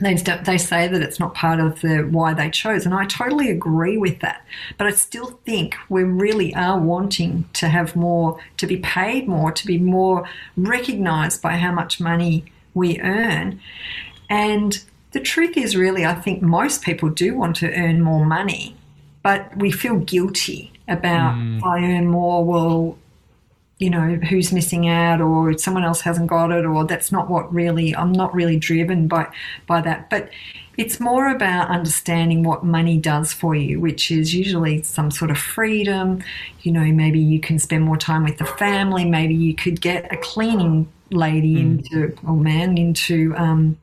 [0.00, 3.50] they, they say that it's not part of the why they chose, and I totally
[3.50, 4.44] agree with that.
[4.78, 9.52] But I still think we really are wanting to have more, to be paid more,
[9.52, 12.44] to be more recognised by how much money
[12.74, 13.60] we earn.
[14.28, 14.82] And
[15.12, 18.76] the truth is, really, I think most people do want to earn more money,
[19.22, 21.62] but we feel guilty about mm.
[21.64, 22.98] I earn more, well,
[23.80, 27.52] you know who's missing out or someone else hasn't got it or that's not what
[27.52, 29.26] really I'm not really driven by
[29.66, 30.10] by that.
[30.10, 30.30] But
[30.76, 35.38] it's more about understanding what money does for you which is usually some sort of
[35.38, 36.22] freedom.
[36.60, 39.06] You know maybe you can spend more time with the family.
[39.06, 41.78] Maybe you could get a cleaning lady mm.
[41.78, 43.78] into or man into um,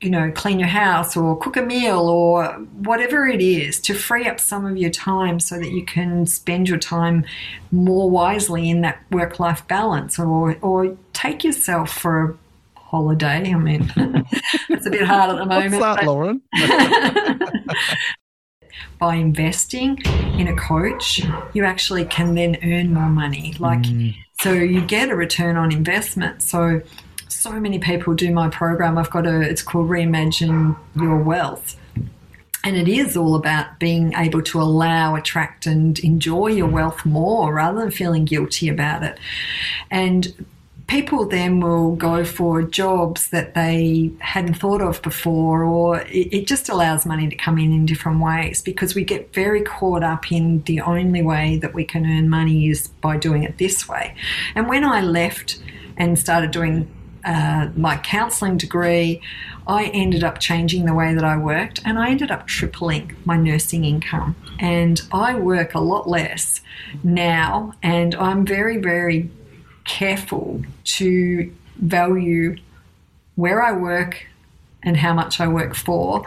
[0.00, 2.46] you know, clean your house or cook a meal or
[2.84, 6.68] whatever it is to free up some of your time so that you can spend
[6.68, 7.24] your time
[7.70, 12.30] more wisely in that work life balance or, or take yourself for
[12.76, 13.52] a holiday.
[13.52, 13.92] I mean,
[14.70, 15.74] it's a bit hard at the moment.
[15.74, 16.40] What's that, Lauren?
[18.98, 19.98] by investing
[20.38, 21.22] in a coach,
[21.54, 23.54] you actually can then earn more money.
[23.58, 24.14] Like, mm.
[24.40, 26.42] so you get a return on investment.
[26.42, 26.82] So,
[27.40, 28.98] so many people do my program.
[28.98, 31.74] I've got a, it's called Reimagine Your Wealth.
[32.62, 37.54] And it is all about being able to allow, attract, and enjoy your wealth more
[37.54, 39.18] rather than feeling guilty about it.
[39.90, 40.46] And
[40.86, 46.46] people then will go for jobs that they hadn't thought of before, or it, it,
[46.46, 50.30] just allows money to come in in different ways because we get very caught up
[50.30, 54.14] in the only way that we can earn money is by doing it this way.
[54.54, 55.58] And when I left
[55.96, 56.86] and started doing
[57.24, 59.20] uh, my counselling degree,
[59.66, 63.36] I ended up changing the way that I worked and I ended up tripling my
[63.36, 64.36] nursing income.
[64.58, 66.60] And I work a lot less
[67.02, 69.30] now, and I'm very, very
[69.84, 72.56] careful to value
[73.36, 74.26] where I work
[74.82, 76.24] and how much I work for.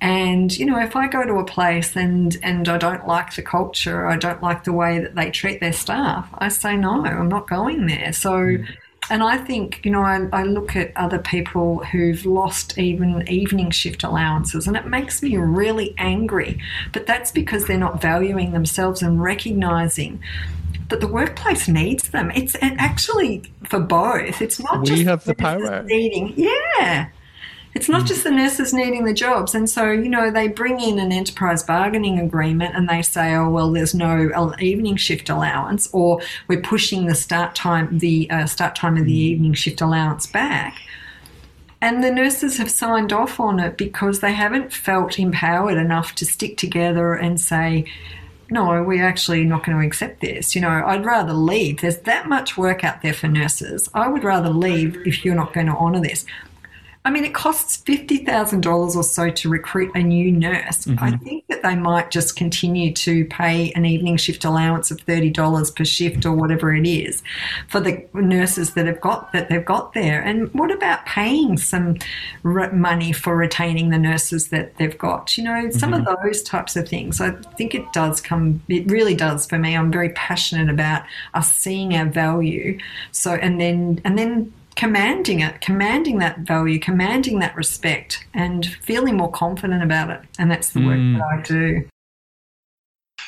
[0.00, 3.42] And you know, if I go to a place and and I don't like the
[3.42, 7.28] culture, I don't like the way that they treat their staff, I say no, I'm
[7.28, 8.12] not going there.
[8.12, 8.66] So mm
[9.10, 13.70] and I think, you know, I, I, look at other people who've lost even evening
[13.70, 16.60] shift allowances, and it makes me really angry.
[16.92, 20.20] But that's because they're not valuing themselves and recognizing
[20.88, 22.30] that the workplace needs them.
[22.34, 24.40] It's actually for both.
[24.42, 25.82] It's not we just have the power.
[25.82, 27.08] Needing, yeah.
[27.74, 29.54] It's not just the nurses needing the jobs.
[29.54, 33.50] And so, you know, they bring in an enterprise bargaining agreement and they say, oh,
[33.50, 38.74] well, there's no evening shift allowance, or we're pushing the start time, the uh, start
[38.76, 39.32] time of the mm.
[39.32, 40.78] evening shift allowance back.
[41.82, 46.24] And the nurses have signed off on it because they haven't felt empowered enough to
[46.24, 47.84] stick together and say,
[48.48, 50.54] no, we're actually not going to accept this.
[50.54, 51.80] You know, I'd rather leave.
[51.80, 53.90] There's that much work out there for nurses.
[53.92, 56.24] I would rather leave if you're not going to honour this.
[57.06, 60.86] I mean, it costs $50,000 or so to recruit a new nurse.
[60.86, 61.04] Mm-hmm.
[61.04, 65.76] I think that they might just continue to pay an evening shift allowance of $30
[65.76, 67.22] per shift or whatever it is
[67.68, 70.20] for the nurses that have got that they've got there.
[70.20, 71.96] And what about paying some
[72.42, 75.38] money for retaining the nurses that they've got?
[75.38, 76.08] You know, some mm-hmm.
[76.08, 77.20] of those types of things.
[77.20, 79.76] I think it does come, it really does for me.
[79.76, 81.04] I'm very passionate about
[81.34, 82.80] us seeing our value.
[83.12, 89.16] So, and then, and then commanding it, commanding that value, commanding that respect, and feeling
[89.16, 90.20] more confident about it.
[90.38, 91.18] And that's the work mm.
[91.18, 91.88] that I do.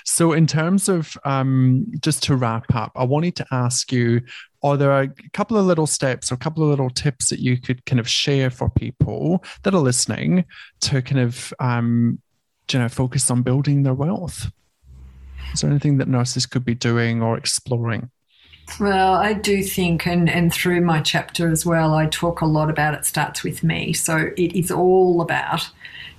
[0.04, 4.22] So, in terms of um, just to wrap up, I wanted to ask you
[4.62, 7.60] are there a couple of little steps or a couple of little tips that you
[7.60, 10.44] could kind of share for people that are listening
[10.80, 12.20] to kind of, um,
[12.72, 14.50] you know, focus on building their wealth?
[15.54, 18.10] Is there anything that nurses could be doing or exploring?
[18.80, 22.70] Well, I do think, and, and through my chapter as well, I talk a lot
[22.70, 23.92] about it starts with me.
[23.92, 25.68] So it is all about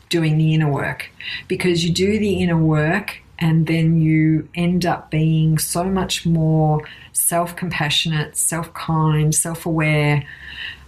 [0.10, 1.10] doing the inner work
[1.48, 6.86] because you do the inner work and then you end up being so much more
[7.14, 10.26] self compassionate, self kind, self aware.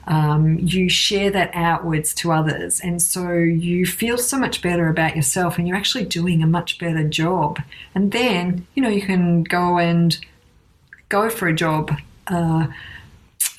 [0.08, 2.82] Um, you share that outwards to others.
[2.82, 6.80] And so you feel so much better about yourself and you're actually doing a much
[6.80, 7.62] better job.
[7.96, 10.20] And then, you know, you can go and
[11.12, 11.92] go for a job,
[12.28, 12.68] uh,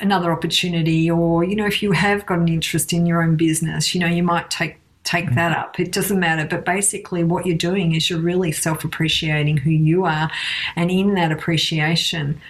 [0.00, 3.94] another opportunity, or you know, if you have got an interest in your own business,
[3.94, 5.34] you know, you might take take mm-hmm.
[5.34, 5.78] that up.
[5.78, 6.46] It doesn't matter.
[6.46, 10.30] But basically, what you're doing is you're really self appreciating who you are.
[10.76, 12.40] And in that appreciation,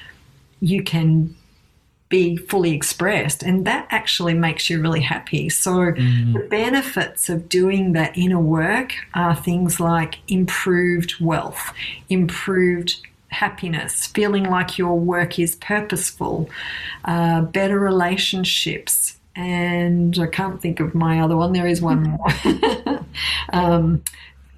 [0.61, 1.34] you can
[2.09, 3.42] be fully expressed.
[3.42, 5.48] And that actually makes you really happy.
[5.48, 6.34] So, mm.
[6.34, 11.72] the benefits of doing that inner work are things like improved wealth,
[12.11, 13.00] improved
[13.33, 16.49] happiness, feeling like your work is purposeful,
[17.05, 21.53] uh, better relationships, and I can't think of my other one.
[21.53, 23.05] There is one more.
[23.53, 24.03] um,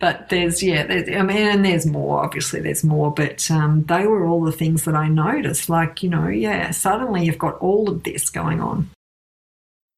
[0.01, 2.22] but there's yeah, there's, I mean, and there's more.
[2.22, 3.12] Obviously, there's more.
[3.12, 5.68] But um, they were all the things that I noticed.
[5.68, 8.91] Like you know, yeah, suddenly you've got all of this going on.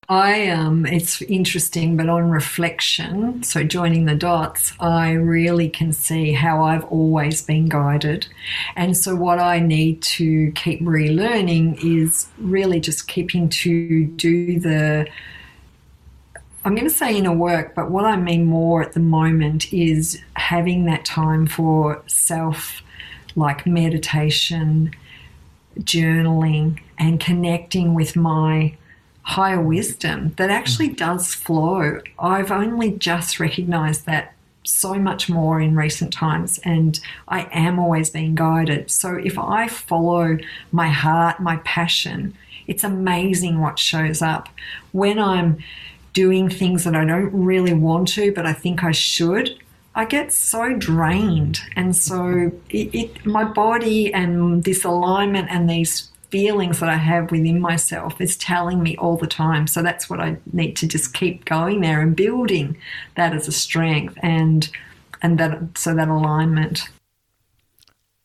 [0.09, 6.33] I um, it's interesting, but on reflection, so joining the dots, I really can see
[6.33, 8.29] how I've always been guided,
[8.77, 15.09] and so what I need to keep relearning is really just keeping to do the.
[16.65, 20.21] I'm going to say inner work, but what I mean more at the moment is
[20.35, 22.81] having that time for self,
[23.35, 24.93] like meditation,
[25.81, 28.77] journaling, and connecting with my
[29.27, 30.97] higher wisdom that actually mm.
[30.97, 32.01] does flow.
[32.17, 36.99] I've only just recognized that so much more in recent times, and
[37.29, 38.91] I am always being guided.
[38.91, 40.39] So if I follow
[40.71, 42.35] my heart, my passion,
[42.69, 44.49] it's amazing what shows up.
[44.93, 45.59] When I'm
[46.13, 49.59] doing things that I don't really want to, but I think I should,
[49.95, 51.61] I get so drained.
[51.75, 57.31] And so it, it, my body and this alignment and these feelings that I have
[57.31, 59.67] within myself is telling me all the time.
[59.67, 62.77] So that's what I need to just keep going there and building
[63.17, 64.69] that as a strength and
[65.23, 66.89] and that so that alignment.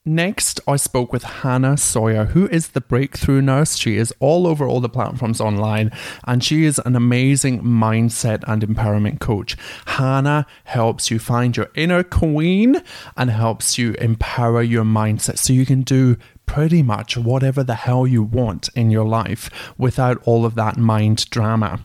[0.03, 3.77] Next, I spoke with Hannah Sawyer, who is the breakthrough nurse.
[3.77, 5.91] She is all over all the platforms online,
[6.25, 9.55] and she is an amazing mindset and empowerment coach.
[9.85, 12.81] Hannah helps you find your inner queen
[13.15, 16.17] and helps you empower your mindset so you can do
[16.51, 21.29] pretty much whatever the hell you want in your life without all of that mind
[21.29, 21.79] drama.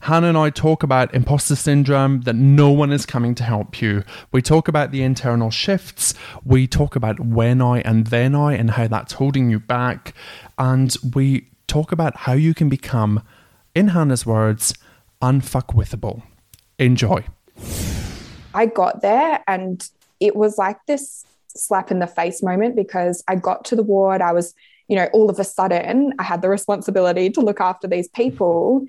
[0.00, 4.02] Hannah and I talk about imposter syndrome, that no one is coming to help you.
[4.32, 6.12] We talk about the internal shifts.
[6.44, 10.12] We talk about when I and then I and how that's holding you back.
[10.58, 13.22] And we talk about how you can become,
[13.76, 14.74] in Hannah's words,
[15.22, 16.24] unfuckwithable.
[16.80, 17.24] Enjoy.
[18.54, 19.88] I got there and
[20.18, 24.20] it was like this slap in the face moment because I got to the ward.
[24.20, 24.54] I was,
[24.88, 28.86] you know, all of a sudden I had the responsibility to look after these people.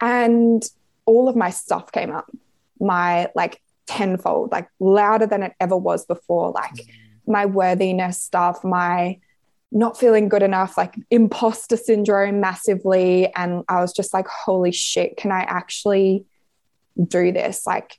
[0.00, 0.62] And
[1.04, 2.30] all of my stuff came up,
[2.80, 6.52] my like tenfold, like louder than it ever was before.
[6.52, 7.32] Like mm-hmm.
[7.32, 9.18] my worthiness stuff, my
[9.72, 13.32] not feeling good enough, like imposter syndrome massively.
[13.34, 16.24] And I was just like, holy shit, can I actually
[17.06, 17.66] do this?
[17.66, 17.96] Like,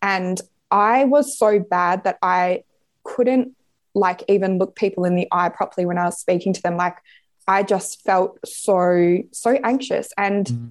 [0.00, 0.40] and
[0.70, 2.64] I was so bad that I
[3.04, 3.54] couldn't
[3.94, 6.76] like even look people in the eye properly when I was speaking to them.
[6.76, 6.96] Like
[7.48, 10.10] I just felt so, so anxious.
[10.16, 10.70] And mm.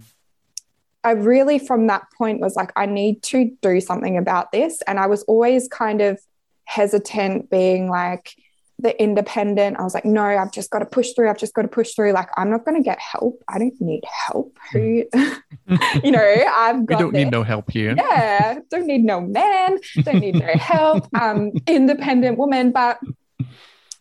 [1.03, 4.81] I really, from that point, was like, I need to do something about this.
[4.87, 6.19] And I was always kind of
[6.65, 8.35] hesitant, being like,
[8.79, 9.77] the independent.
[9.77, 11.29] I was like, no, I've just got to push through.
[11.29, 12.13] I've just got to push through.
[12.13, 13.43] Like, I'm not going to get help.
[13.49, 14.57] I don't need help.
[14.71, 15.03] Who,
[16.03, 16.97] you know, I've got.
[16.97, 17.25] We don't this.
[17.25, 17.93] need no help here.
[17.95, 19.79] Yeah, don't need no man.
[20.01, 21.07] Don't need no help.
[21.19, 22.71] Um, independent woman.
[22.71, 22.99] But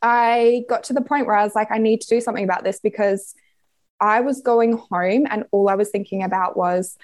[0.00, 2.62] I got to the point where I was like, I need to do something about
[2.62, 3.34] this because
[3.98, 6.96] I was going home and all I was thinking about was,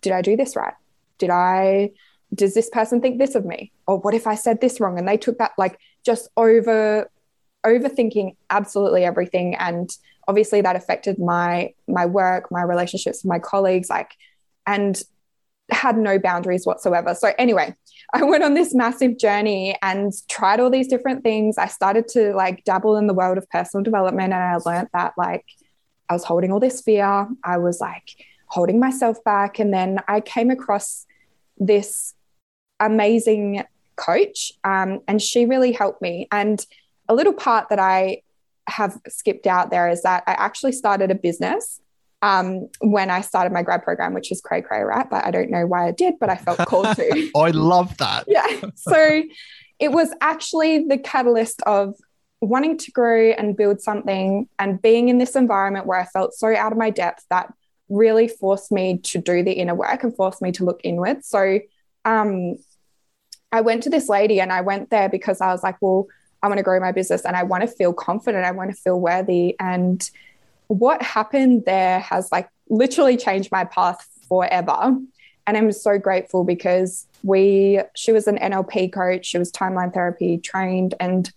[0.00, 0.72] did I do this right?
[1.18, 1.90] Did I?
[2.34, 3.72] Does this person think this of me?
[3.86, 4.98] Or what if I said this wrong?
[4.98, 7.10] And they took that like just over
[7.68, 9.54] overthinking absolutely everything.
[9.54, 9.90] And
[10.28, 14.12] obviously that affected my my work my relationships with my colleagues like
[14.66, 15.02] and
[15.70, 17.14] had no boundaries whatsoever.
[17.14, 17.74] So anyway
[18.14, 21.58] i went on this massive journey and tried all these different things.
[21.58, 25.14] I started to like dabble in the world of personal development and i learned that
[25.16, 25.44] like
[26.08, 27.26] i was holding all this fear.
[27.42, 28.08] I was like
[28.46, 29.58] holding myself back.
[29.58, 31.06] And then i came across
[31.58, 32.14] this
[32.80, 33.64] amazing
[33.96, 36.28] coach um, and she really helped me.
[36.30, 36.64] And
[37.08, 38.22] a little part that I
[38.68, 41.80] have skipped out there is that I actually started a business
[42.20, 45.08] um, when I started my grad program, which is cray cray, right?
[45.08, 47.30] But I don't know why I did, but I felt called to.
[47.36, 48.24] I love that.
[48.26, 48.46] Yeah.
[48.74, 49.22] So
[49.78, 51.94] it was actually the catalyst of
[52.40, 56.54] wanting to grow and build something and being in this environment where I felt so
[56.54, 57.52] out of my depth that
[57.88, 61.24] really forced me to do the inner work and forced me to look inward.
[61.24, 61.60] So
[62.04, 62.56] um,
[63.50, 66.06] I went to this lady and I went there because I was like, well,
[66.42, 68.44] I want to grow my business and I want to feel confident.
[68.44, 69.56] I want to feel worthy.
[69.58, 70.08] And
[70.68, 74.96] what happened there has like literally changed my path forever.
[75.46, 80.38] And I'm so grateful because we, she was an NLP coach, she was timeline therapy
[80.38, 81.32] trained, and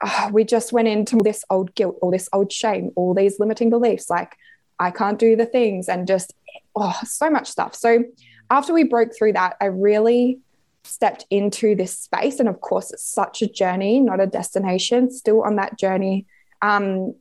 [0.00, 3.70] uh, we just went into this old guilt, all this old shame, all these limiting
[3.70, 4.36] beliefs like
[4.80, 6.34] I can't do the things, and just
[6.74, 7.74] oh, so much stuff.
[7.74, 8.04] So
[8.50, 10.40] after we broke through that, I really
[10.88, 12.40] stepped into this space.
[12.40, 16.26] And of course, it's such a journey, not a destination, still on that journey.
[16.62, 17.14] Um,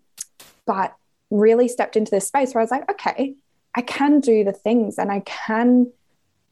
[0.66, 0.96] but
[1.30, 3.36] really stepped into this space where I was like, okay,
[3.76, 5.92] I can do the things and I can.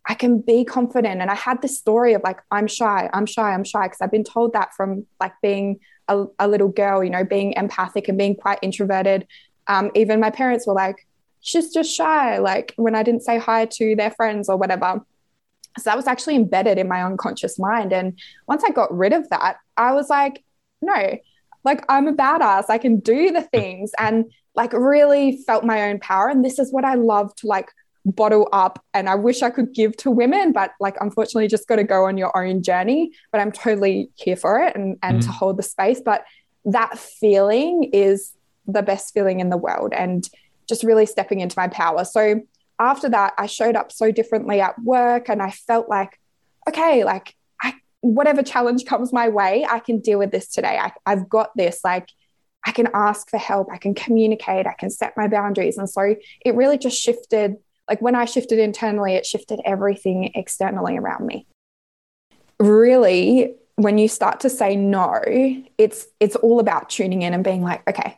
[0.07, 1.19] I can be confident.
[1.19, 3.87] And I had this story of like, I'm shy, I'm shy, I'm shy.
[3.87, 7.53] Cause I've been told that from like being a, a little girl, you know, being
[7.53, 9.25] empathic and being quite introverted.
[9.65, 11.07] Um, even my parents were like,
[11.41, 12.37] she's just shy.
[12.37, 15.01] Like when I didn't say hi to their friends or whatever.
[15.77, 17.91] So that was actually embedded in my unconscious mind.
[17.91, 18.17] And
[18.47, 20.43] once I got rid of that, I was like,
[20.81, 21.17] no,
[21.63, 22.65] like I'm a badass.
[22.69, 26.29] I can do the things and like really felt my own power.
[26.29, 27.69] And this is what I love to like
[28.05, 28.83] bottle up.
[28.93, 32.05] And I wish I could give to women, but like unfortunately just got to go
[32.05, 33.11] on your own journey.
[33.31, 35.25] But I'm totally here for it and, and mm.
[35.25, 36.01] to hold the space.
[36.03, 36.23] But
[36.65, 38.31] that feeling is
[38.67, 40.27] the best feeling in the world and
[40.67, 42.05] just really stepping into my power.
[42.05, 42.41] So
[42.79, 46.19] after that, I showed up so differently at work and I felt like,
[46.67, 50.77] okay, like I, whatever challenge comes my way, I can deal with this today.
[50.77, 51.81] I, I've got this.
[51.83, 52.09] Like,
[52.65, 55.77] I can ask for help, I can communicate, I can set my boundaries.
[55.77, 57.57] And so it really just shifted.
[57.87, 61.45] Like, when I shifted internally, it shifted everything externally around me.
[62.59, 65.21] Really, when you start to say no,
[65.77, 68.17] it's it's all about tuning in and being like, okay,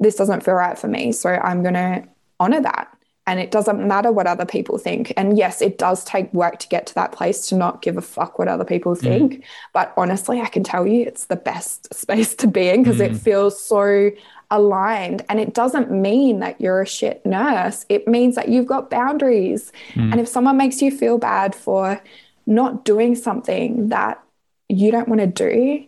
[0.00, 1.12] this doesn't feel right for me.
[1.12, 2.04] So I'm going to
[2.40, 2.92] honor that
[3.26, 5.12] and it doesn't matter what other people think.
[5.16, 8.02] And yes, it does take work to get to that place to not give a
[8.02, 9.00] fuck what other people mm.
[9.00, 9.32] think.
[9.34, 9.42] Mm.
[9.72, 13.10] But honestly, I can tell you it's the best space to be in because mm.
[13.10, 14.10] it feels so
[14.50, 15.24] aligned.
[15.28, 19.72] And it doesn't mean that you're a shit nurse, it means that you've got boundaries.
[19.94, 20.12] Mm.
[20.12, 22.02] And if someone makes you feel bad for
[22.44, 24.22] not doing something that
[24.68, 25.86] you don't want to do,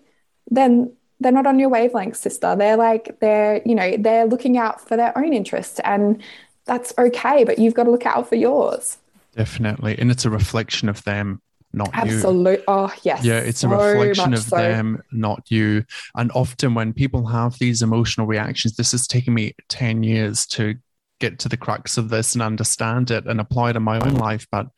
[0.51, 2.55] then they're not on your wavelength, sister.
[2.55, 5.81] They're like, they're, you know, they're looking out for their own interests.
[5.81, 6.23] And
[6.67, 8.99] that's okay, but you've got to look out for yours.
[9.37, 9.99] Definitely.
[9.99, 11.43] And it's a reflection of them,
[11.73, 12.11] not Absolute.
[12.11, 12.17] you.
[12.17, 12.65] Absolutely.
[12.69, 13.25] Oh, yes.
[13.25, 14.57] Yeah, it's so a reflection of so.
[14.57, 15.85] them, not you.
[16.15, 20.77] And often when people have these emotional reactions, this has taken me 10 years to
[21.21, 24.15] get to the crux of this and understand it and apply it in my own
[24.15, 24.47] life.
[24.51, 24.69] But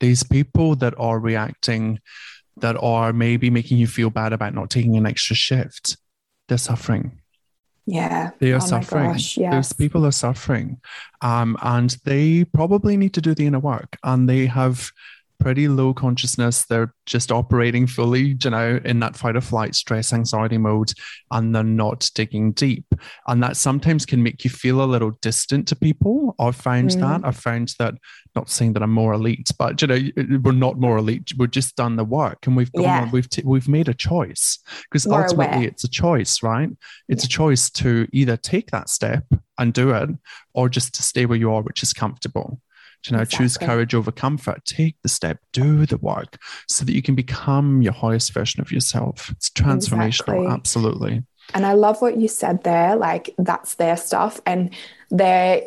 [0.00, 2.00] these people that are reacting,
[2.58, 5.96] that are maybe making you feel bad about not taking an extra shift,
[6.48, 7.17] they're suffering
[7.88, 8.30] yeah.
[8.38, 9.12] They are oh suffering.
[9.12, 9.52] Gosh, yes.
[9.52, 10.78] Those people are suffering.
[11.22, 13.96] Um, and they probably need to do the inner work.
[14.04, 14.92] And they have
[15.38, 16.64] pretty low consciousness.
[16.64, 20.92] They're just operating fully, you know, in that fight or flight, stress, anxiety mode,
[21.30, 22.84] and they're not digging deep.
[23.26, 26.34] And that sometimes can make you feel a little distant to people.
[26.38, 27.00] I've found mm.
[27.00, 27.26] that.
[27.26, 27.94] I've found that,
[28.34, 31.32] not saying that I'm more elite, but, you know, we're not more elite.
[31.36, 33.02] We've just done the work and we've gone yeah.
[33.02, 35.68] on, we've, t- we've made a choice because ultimately aware.
[35.68, 36.68] it's a choice, right?
[37.08, 37.26] It's yeah.
[37.26, 39.24] a choice to either take that step
[39.58, 40.10] and do it
[40.52, 42.60] or just to stay where you are, which is comfortable
[43.06, 43.44] you know, exactly.
[43.44, 44.64] choose courage over comfort.
[44.64, 48.72] Take the step, do the work so that you can become your highest version of
[48.72, 49.30] yourself.
[49.30, 50.46] It's transformational, exactly.
[50.46, 51.22] absolutely.
[51.54, 52.96] And I love what you said there.
[52.96, 54.40] Like, that's their stuff.
[54.44, 54.74] And
[55.10, 55.62] they're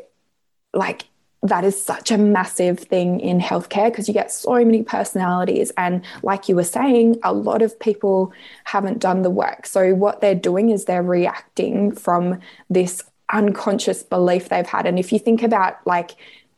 [0.74, 1.04] like,
[1.44, 5.72] that is such a massive thing in healthcare because you get so many personalities.
[5.76, 8.32] And like you were saying, a lot of people
[8.64, 9.66] haven't done the work.
[9.66, 13.04] So, what they're doing is they're reacting from this
[13.34, 14.86] unconscious belief they've had.
[14.86, 16.12] And if you think about like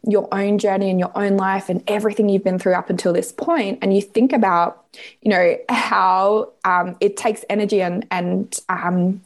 [0.08, 3.32] your own journey and your own life and everything you've been through up until this
[3.32, 4.86] point, and you think about,
[5.22, 9.22] you know, how um, it takes energy and and um,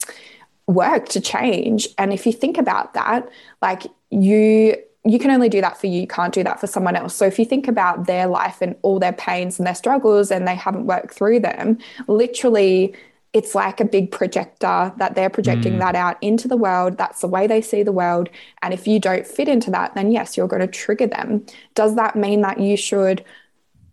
[0.68, 1.88] work to change.
[1.98, 3.28] And if you think about that,
[3.62, 6.02] like you you can only do that for you.
[6.02, 7.16] You can't do that for someone else.
[7.16, 10.46] So if you think about their life and all their pains and their struggles and
[10.46, 12.94] they haven't worked through them, literally
[13.38, 15.80] it's like a big projector that they're projecting mm.
[15.80, 16.98] that out into the world.
[16.98, 18.30] That's the way they see the world.
[18.64, 21.46] And if you don't fit into that, then yes, you're going to trigger them.
[21.76, 23.24] Does that mean that you should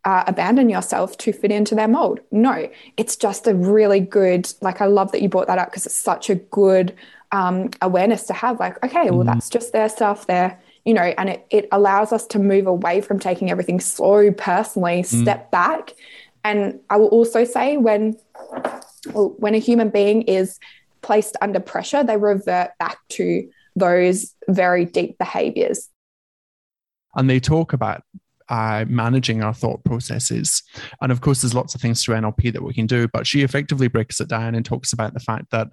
[0.07, 2.21] uh, abandon yourself to fit into their mold?
[2.31, 5.85] No, it's just a really good, like, I love that you brought that up because
[5.85, 6.97] it's such a good
[7.31, 8.59] um, awareness to have.
[8.59, 9.27] Like, okay, well, mm.
[9.27, 10.27] that's just their stuff.
[10.27, 14.33] They're, you know, and it, it allows us to move away from taking everything so
[14.33, 15.23] personally, mm.
[15.23, 15.93] step back.
[16.45, 18.19] And I will also say when
[19.13, 20.59] when a human being is
[21.03, 25.89] placed under pressure, they revert back to those very deep behaviors.
[27.17, 28.03] And they talk about
[28.49, 30.63] uh, managing our thought processes.
[31.01, 33.43] And of course, there's lots of things through NLP that we can do, but she
[33.43, 35.69] effectively breaks it down and talks about the fact that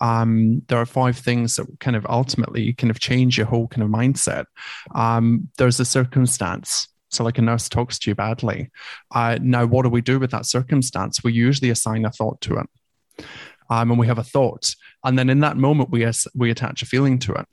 [0.00, 3.82] um, there are five things that kind of ultimately kind of change your whole kind
[3.82, 4.46] of mindset.
[4.94, 6.88] Um, there's a circumstance.
[7.14, 8.70] So, like a nurse talks to you badly.
[9.14, 11.22] Uh, now, what do we do with that circumstance?
[11.22, 13.24] We usually assign a thought to it.
[13.70, 14.74] Um, and we have a thought.
[15.04, 17.46] And then in that moment, we, as- we attach a feeling to it.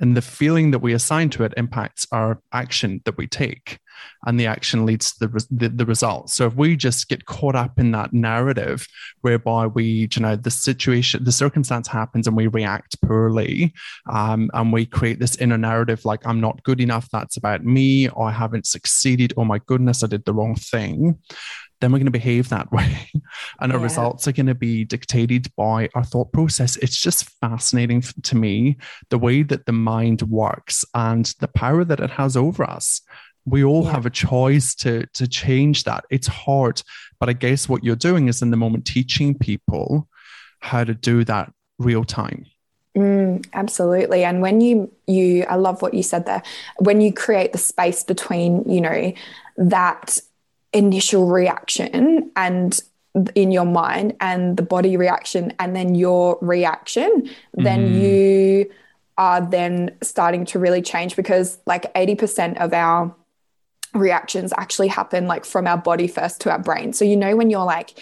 [0.00, 3.78] And the feeling that we assign to it impacts our action that we take,
[4.26, 6.30] and the action leads to the, the, the result.
[6.30, 8.86] So if we just get caught up in that narrative
[9.20, 13.72] whereby we, you know, the situation, the circumstance happens and we react poorly,
[14.10, 18.08] um, and we create this inner narrative like, I'm not good enough, that's about me,
[18.08, 21.20] or I haven't succeeded, oh my goodness, I did the wrong thing
[21.84, 23.10] then we're going to behave that way.
[23.60, 23.84] and our yeah.
[23.84, 26.76] results are going to be dictated by our thought process.
[26.76, 28.78] It's just fascinating to me
[29.10, 33.02] the way that the mind works and the power that it has over us.
[33.44, 33.92] We all yeah.
[33.92, 36.06] have a choice to, to change that.
[36.10, 36.82] It's hard.
[37.20, 40.08] But I guess what you're doing is in the moment teaching people
[40.60, 42.46] how to do that real time.
[42.96, 44.24] Mm, absolutely.
[44.24, 46.42] And when you you I love what you said there.
[46.78, 49.12] When you create the space between, you know,
[49.56, 50.20] that
[50.74, 52.80] initial reaction and
[53.34, 58.00] in your mind and the body reaction and then your reaction, then mm-hmm.
[58.00, 58.70] you
[59.16, 63.14] are then starting to really change because like 80% of our
[63.94, 66.92] reactions actually happen like from our body first to our brain.
[66.92, 67.94] So you know when you're like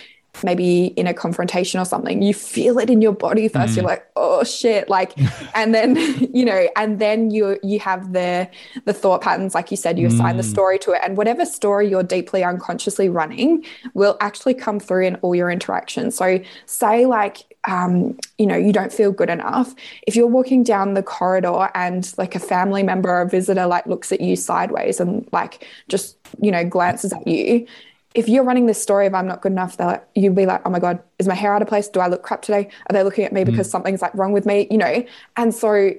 [0.45, 3.73] maybe in a confrontation or something, you feel it in your body first.
[3.73, 3.77] Mm.
[3.77, 4.89] You're like, oh shit.
[4.89, 5.13] Like,
[5.55, 5.97] and then,
[6.35, 8.49] you know, and then you you have the
[8.85, 10.39] the thought patterns, like you said, you assign mm.
[10.39, 11.01] the story to it.
[11.05, 13.65] And whatever story you're deeply unconsciously running
[13.95, 16.17] will actually come through in all your interactions.
[16.17, 19.75] So say like um, you know, you don't feel good enough.
[20.07, 23.87] If you're walking down the corridor and like a family member or a visitor like
[23.87, 27.67] looks at you sideways and like just, you know, glances at you,
[28.15, 30.71] if you're running this story of I'm not good enough, like, you'd be like, oh
[30.71, 31.89] my God, is my hair out of place?
[31.89, 32.69] Do I look crap today?
[32.89, 33.71] Are they looking at me because mm.
[33.71, 34.67] something's like wrong with me?
[34.71, 35.05] You know?
[35.37, 35.93] And so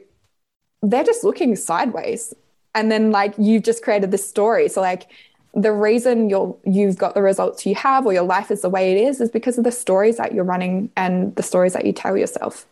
[0.82, 2.34] they're just looking sideways.
[2.76, 4.68] And then like you've just created this story.
[4.70, 5.10] So like
[5.54, 8.92] the reason you're you've got the results you have or your life is the way
[8.92, 11.94] it is is because of the stories that you're running and the stories that you
[11.94, 12.66] tell yourself.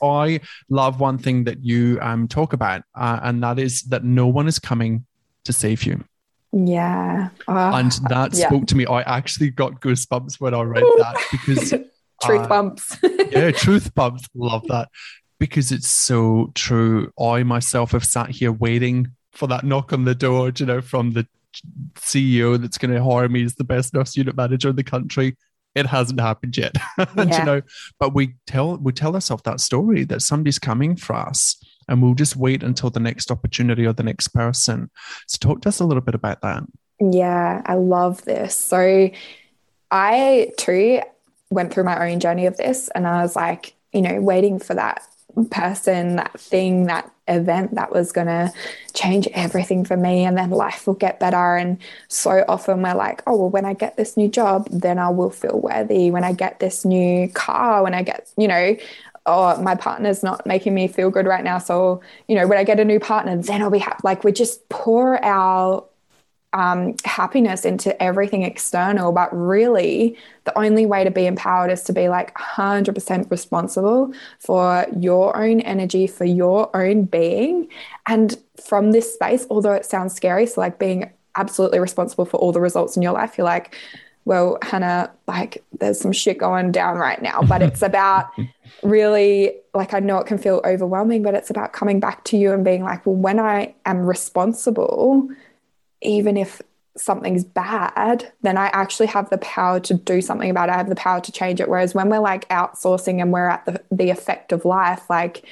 [0.00, 4.26] I love one thing that you um, talk about, uh, and that is that no
[4.26, 5.06] one is coming
[5.44, 6.04] to save you.
[6.52, 7.30] Yeah.
[7.48, 8.48] Uh, and that yeah.
[8.48, 8.86] spoke to me.
[8.86, 11.70] I actually got goosebumps when I read that because
[12.22, 12.96] truth uh, bumps.
[13.30, 14.28] yeah, truth bumps.
[14.34, 14.88] Love that
[15.38, 17.12] because it's so true.
[17.18, 21.12] I myself have sat here waiting for that knock on the door, you know, from
[21.12, 21.26] the
[21.94, 25.36] CEO that's going to hire me as the best nurse unit manager in the country.
[25.74, 27.38] It hasn't happened yet, yeah.
[27.38, 27.62] you know.
[27.98, 31.56] But we tell we tell ourselves that story that somebody's coming for us,
[31.88, 34.90] and we'll just wait until the next opportunity or the next person.
[35.26, 36.62] So, talk to us a little bit about that.
[37.00, 38.56] Yeah, I love this.
[38.56, 39.10] So,
[39.90, 41.00] I too
[41.50, 44.74] went through my own journey of this, and I was like, you know, waiting for
[44.74, 45.02] that
[45.50, 48.52] person, that thing, that event that was going to
[48.94, 51.56] change everything for me and then life will get better.
[51.56, 51.78] And
[52.08, 55.30] so often we're like, oh, well, when I get this new job, then I will
[55.30, 56.10] feel worthy.
[56.10, 58.76] When I get this new car, when I get, you know,
[59.26, 61.58] oh, my partner's not making me feel good right now.
[61.58, 64.00] So, you know, when I get a new partner, then I'll be happy.
[64.02, 65.84] Like we just pour our
[66.52, 69.12] um, happiness into everything external.
[69.12, 74.86] But really, the only way to be empowered is to be like 100% responsible for
[74.98, 77.68] your own energy, for your own being.
[78.06, 82.52] And from this space, although it sounds scary, so like being absolutely responsible for all
[82.52, 83.74] the results in your life, you're like,
[84.24, 88.30] well, Hannah, like there's some shit going down right now, but it's about
[88.82, 92.52] really, like, I know it can feel overwhelming, but it's about coming back to you
[92.52, 95.28] and being like, well, when I am responsible,
[96.00, 96.62] even if
[96.96, 100.72] something's bad, then I actually have the power to do something about it.
[100.72, 101.68] I have the power to change it.
[101.68, 105.44] Whereas when we're like outsourcing and we're at the, the effect of life, like,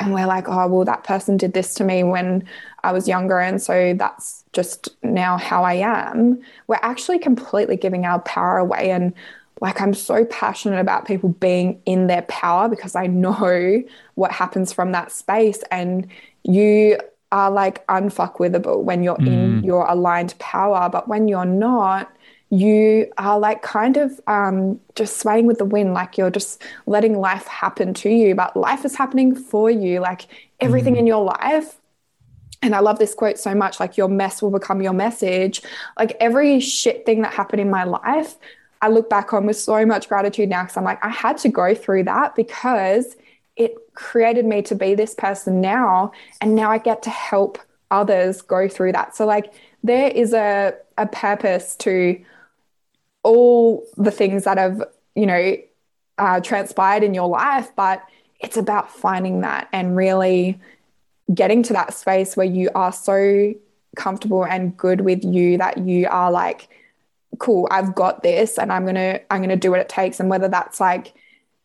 [0.00, 2.48] and we're like, oh, well, that person did this to me when
[2.82, 3.38] I was younger.
[3.38, 6.40] And so that's just now how I am.
[6.66, 8.90] We're actually completely giving our power away.
[8.90, 9.12] And
[9.60, 13.82] like, I'm so passionate about people being in their power because I know
[14.14, 15.62] what happens from that space.
[15.70, 16.08] And
[16.42, 16.98] you
[17.32, 19.26] are like unfuckwithable when you're mm.
[19.26, 20.88] in your aligned power.
[20.88, 22.10] But when you're not,
[22.48, 27.18] you are like kind of um, just swaying with the wind, like you're just letting
[27.18, 28.34] life happen to you.
[28.34, 30.00] But life is happening for you.
[30.00, 30.28] Like
[30.60, 31.00] everything mm.
[31.00, 31.76] in your life
[32.62, 35.62] and I love this quote so much like, your mess will become your message.
[35.98, 38.36] Like, every shit thing that happened in my life,
[38.82, 41.48] I look back on with so much gratitude now because I'm like, I had to
[41.48, 43.16] go through that because
[43.56, 47.58] it created me to be this person now and now i get to help
[47.90, 49.52] others go through that so like
[49.82, 52.20] there is a, a purpose to
[53.22, 54.82] all the things that have
[55.14, 55.56] you know
[56.18, 58.02] uh, transpired in your life but
[58.40, 60.58] it's about finding that and really
[61.34, 63.52] getting to that space where you are so
[63.96, 66.68] comfortable and good with you that you are like
[67.38, 70.20] cool i've got this and i'm going to i'm going to do what it takes
[70.20, 71.14] and whether that's like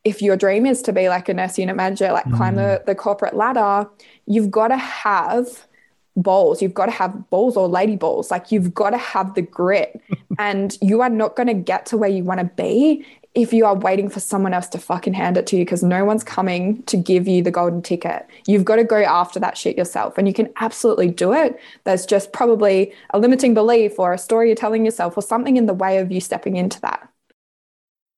[0.04, 2.36] if your dream is to be like a nurse unit manager, like mm.
[2.36, 3.88] climb the, the corporate ladder,
[4.26, 5.68] you've got to have
[6.16, 6.62] balls.
[6.62, 8.32] You've got to have balls or lady balls.
[8.32, 10.02] Like you've got to have the grit.
[10.40, 13.66] and you are not going to get to where you want to be if you
[13.66, 16.84] are waiting for someone else to fucking hand it to you because no one's coming
[16.84, 18.28] to give you the golden ticket.
[18.46, 21.58] You've got to go after that shit yourself and you can absolutely do it.
[21.86, 25.66] There's just probably a limiting belief or a story you're telling yourself or something in
[25.66, 27.08] the way of you stepping into that.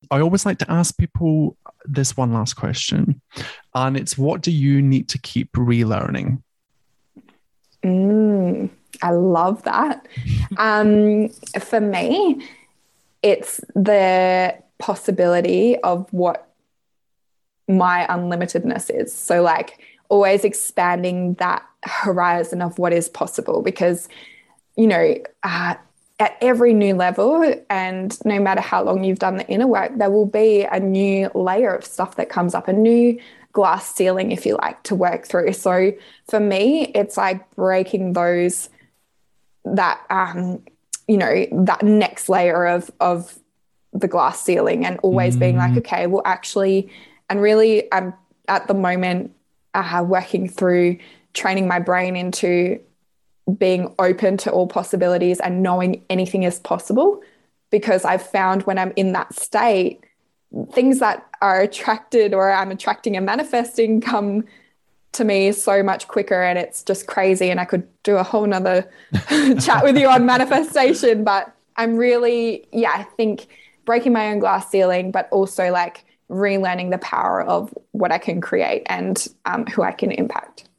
[0.10, 3.22] I always like to ask people this one last question,
[3.74, 6.42] and it's what do you need to keep relearning?
[7.84, 8.70] Mm,
[9.02, 10.08] I love that.
[10.58, 12.46] um, for me,
[13.22, 16.50] it's the possibility of what
[17.70, 19.14] my unlimitedness is.
[19.14, 19.80] So, like,
[20.10, 24.10] always expanding that horizon of what is possible because,
[24.76, 25.76] you know, uh,
[26.20, 30.12] at every new level, and no matter how long you've done the inner work, there
[30.12, 33.18] will be a new layer of stuff that comes up, a new
[33.54, 35.54] glass ceiling, if you like, to work through.
[35.54, 35.94] So
[36.28, 38.70] for me, it's like breaking those,
[39.64, 40.62] that, um,
[41.08, 43.40] you know, that next layer of, of
[43.94, 45.40] the glass ceiling and always mm.
[45.40, 45.78] being like, mm.
[45.80, 46.90] okay, well, actually,
[47.30, 48.14] and really, I'm
[48.48, 49.34] at the moment
[49.74, 50.98] uh, working through
[51.34, 52.80] training my brain into
[53.58, 57.22] being open to all possibilities and knowing anything is possible
[57.70, 60.04] because I've found when I'm in that state,
[60.72, 64.46] things that are attracted or I'm attracting and manifesting come
[65.14, 67.50] to me so much quicker and it's just crazy.
[67.50, 68.90] And I could do a whole nother
[69.60, 73.48] chat with you on manifestation, but I'm really, yeah, I think
[73.86, 78.42] breaking my own glass ceiling, but also like relearning the power of what I can
[78.42, 80.70] create and um, who I can impact.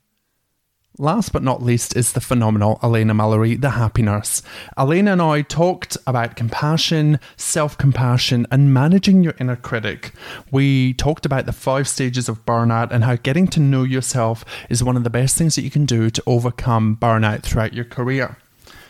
[0.97, 4.43] Last but not least is the phenomenal Elaina Mullery, the happy nurse.
[4.79, 10.13] Elaina and I talked about compassion, self compassion, and managing your inner critic.
[10.53, 14.85] We talked about the five stages of burnout and how getting to know yourself is
[14.85, 18.37] one of the best things that you can do to overcome burnout throughout your career.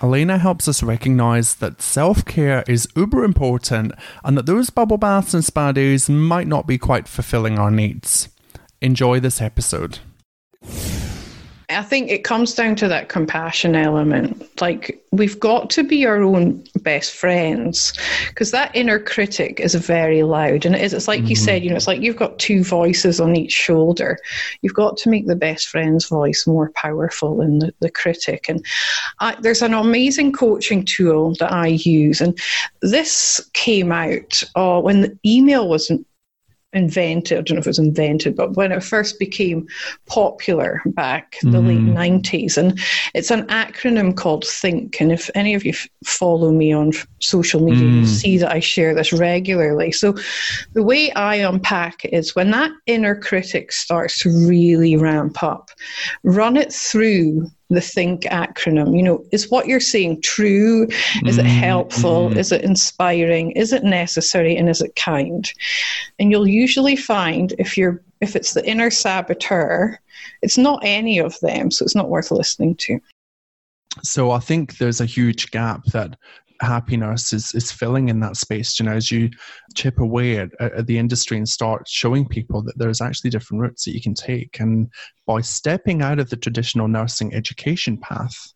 [0.02, 3.92] Elaina helps us recognize that self care is uber important
[4.22, 8.28] and that those bubble baths and spa days might not be quite fulfilling our needs.
[8.80, 10.00] Enjoy this episode.
[11.74, 14.60] I think it comes down to that compassion element.
[14.60, 17.92] Like, we've got to be our own best friends
[18.28, 20.66] because that inner critic is very loud.
[20.66, 21.28] And it is, it's like mm-hmm.
[21.28, 24.18] you said, you know, it's like you've got two voices on each shoulder.
[24.62, 28.46] You've got to make the best friend's voice more powerful than the, the critic.
[28.48, 28.64] And
[29.20, 32.20] I, there's an amazing coaching tool that I use.
[32.20, 32.38] And
[32.82, 35.90] this came out uh, when the email was
[36.74, 37.38] invented.
[37.38, 39.66] I don't know if it was invented, but when it first became
[40.06, 41.96] popular back in the mm.
[41.96, 42.56] late 90s.
[42.56, 42.78] And
[43.14, 45.00] it's an acronym called THINK.
[45.00, 47.96] And if any of you f- follow me on f- social media, mm.
[47.96, 49.92] you'll see that I share this regularly.
[49.92, 50.14] So
[50.72, 55.70] the way I unpack it is when that inner critic starts to really ramp up,
[56.22, 60.86] run it through the think acronym you know is what you're saying true?
[61.24, 62.30] Is it helpful?
[62.30, 62.36] Mm.
[62.36, 63.52] is it inspiring?
[63.52, 64.56] Is it necessary?
[64.56, 65.50] And is it kind?
[66.18, 69.98] And you'll usually find if you're if it's the inner saboteur
[70.42, 73.00] it's not any of them so it's not worth listening to.
[74.02, 76.16] So I think there's a huge gap that
[76.64, 79.30] happy nurse is, is filling in that space you know as you
[79.74, 83.84] chip away at, at, the industry and start showing people that there's actually different routes
[83.84, 84.88] that you can take and
[85.26, 88.52] by stepping out of the traditional nursing education path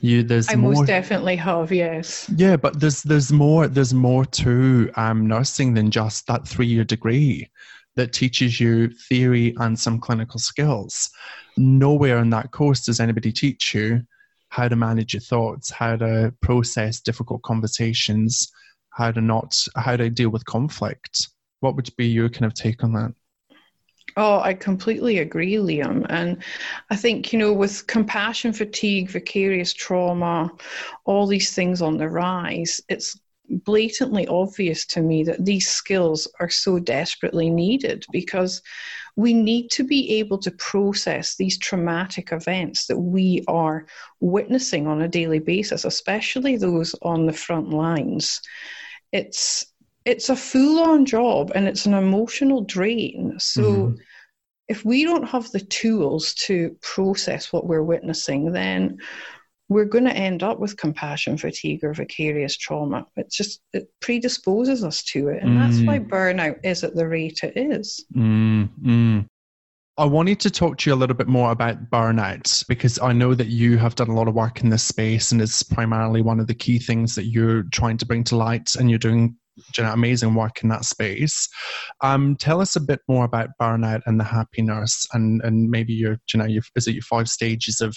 [0.00, 2.30] you there's I more, most definitely have, yes.
[2.36, 6.84] Yeah, but there's there's more there's more to um, nursing than just that three year
[6.84, 7.50] degree
[7.96, 11.10] that teaches you theory and some clinical skills.
[11.56, 14.02] Nowhere in that course does anybody teach you
[14.48, 18.50] how to manage your thoughts, how to process difficult conversations,
[18.90, 21.28] how to not how to deal with conflict.
[21.60, 23.14] What would be your kind of take on that?
[24.16, 26.04] Oh, I completely agree, Liam.
[26.08, 26.42] And
[26.90, 30.50] I think, you know, with compassion fatigue, vicarious trauma,
[31.04, 33.18] all these things on the rise, it's
[33.48, 38.60] blatantly obvious to me that these skills are so desperately needed because
[39.18, 43.84] we need to be able to process these traumatic events that we are
[44.20, 48.40] witnessing on a daily basis, especially those on the front lines.
[49.10, 49.66] It's
[50.04, 53.34] it's a full-on job and it's an emotional drain.
[53.40, 53.94] So mm-hmm.
[54.68, 58.98] if we don't have the tools to process what we're witnessing, then
[59.68, 63.06] we're going to end up with compassion fatigue or vicarious trauma.
[63.16, 65.60] It just it predisposes us to it, and mm.
[65.60, 66.08] that's why mm.
[66.08, 68.04] burnout is at the rate it is.
[68.14, 69.26] Mm, mm.
[69.98, 73.34] I wanted to talk to you a little bit more about burnout because I know
[73.34, 76.40] that you have done a lot of work in this space, and it's primarily one
[76.40, 79.36] of the key things that you're trying to bring to light, and you're doing
[79.76, 81.48] you know, amazing work in that space.
[82.00, 85.92] Um, tell us a bit more about burnout and the happy nurse, and and maybe
[85.92, 87.94] your you know your, is it your five stages of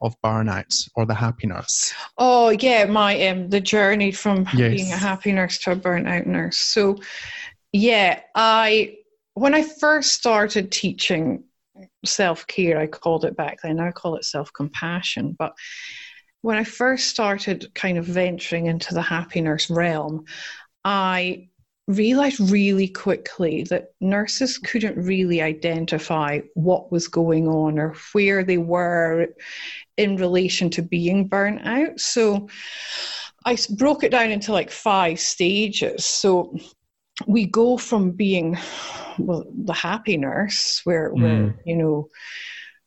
[0.00, 1.94] of burnout or the happy nurse?
[2.18, 4.74] Oh yeah, my um the journey from yes.
[4.74, 6.56] being a happy nurse to a burnout nurse.
[6.56, 6.98] So
[7.72, 8.96] yeah, I
[9.34, 11.44] when I first started teaching
[12.04, 13.80] self care, I called it back then.
[13.80, 15.36] I call it self compassion.
[15.38, 15.54] But
[16.42, 20.24] when I first started kind of venturing into the happy nurse realm,
[20.84, 21.48] I
[21.88, 28.58] realized really quickly that nurses couldn't really identify what was going on or where they
[28.58, 29.28] were
[29.96, 31.98] in relation to being burnt out.
[32.00, 32.48] So
[33.44, 36.04] I broke it down into like five stages.
[36.04, 36.56] So
[37.26, 38.58] we go from being
[39.18, 41.22] well the happy nurse where mm.
[41.22, 42.08] we're you know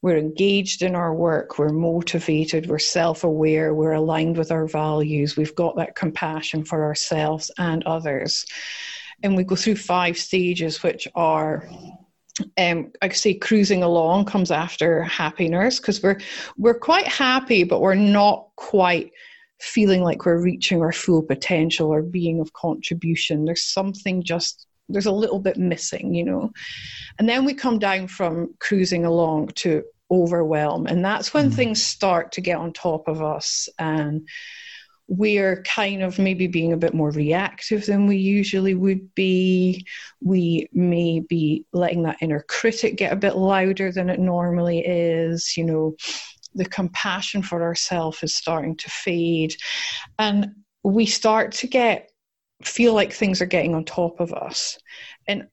[0.02, 5.56] we're engaged in our work we're motivated we're self-aware we're aligned with our values we've
[5.56, 8.46] got that compassion for ourselves and others
[9.24, 11.68] and we go through five stages which are
[12.58, 16.20] um, I say cruising along comes after happiness because we're
[16.58, 19.12] we're quite happy, but we're not quite
[19.60, 23.46] feeling like we're reaching our full potential or being of contribution.
[23.46, 26.52] There's something just there's a little bit missing, you know.
[27.20, 31.54] And then we come down from cruising along to overwhelm, and that's when mm.
[31.54, 34.28] things start to get on top of us and
[35.10, 39.86] we're kind of maybe being a bit more reactive than we usually would be.
[40.22, 45.58] We may be letting that inner critic get a bit louder than it normally is.
[45.58, 45.96] You know,
[46.54, 49.56] the compassion for ourselves is starting to fade.
[50.20, 50.52] And
[50.84, 52.12] we start to get
[52.64, 54.78] feel like things are getting on top of us.
[55.28, 55.48] And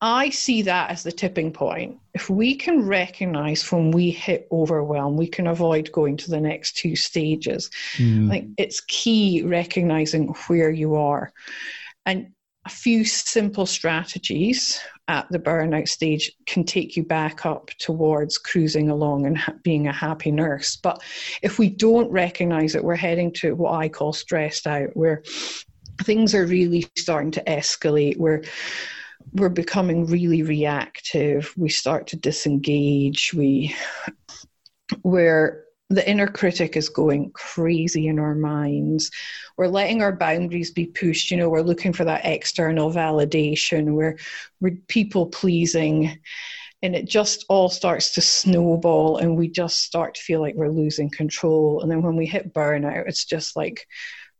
[0.00, 1.98] I see that as the tipping point.
[2.14, 6.76] If we can recognize when we hit overwhelm, we can avoid going to the next
[6.76, 7.68] two stages.
[7.96, 8.28] Mm.
[8.28, 11.32] Like it's key recognizing where you are.
[12.06, 12.28] And
[12.64, 18.90] a few simple strategies at the burnout stage can take you back up towards cruising
[18.90, 20.76] along and ha- being a happy nurse.
[20.76, 21.02] But
[21.42, 25.22] if we don't recognize it, we're heading to what I call stressed out, where
[26.02, 28.42] things are really starting to escalate, where
[29.32, 31.52] we're becoming really reactive.
[31.56, 33.32] We start to disengage.
[33.34, 33.74] We
[35.02, 39.10] where the inner critic is going crazy in our minds.
[39.56, 41.30] We're letting our boundaries be pushed.
[41.30, 43.94] You know, we're looking for that external validation.
[43.94, 44.18] We're
[44.60, 46.18] we're people pleasing,
[46.82, 50.68] and it just all starts to snowball, and we just start to feel like we're
[50.68, 51.80] losing control.
[51.80, 53.86] And then when we hit burnout, it's just like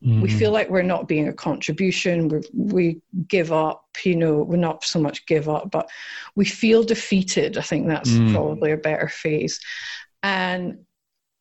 [0.04, 0.22] Mm.
[0.22, 2.28] We feel like we're not being a contribution.
[2.28, 3.84] We we give up.
[4.04, 5.88] You know, we're not so much give up, but
[6.36, 7.58] we feel defeated.
[7.58, 8.32] I think that's mm.
[8.32, 9.60] probably a better phase.
[10.22, 10.78] And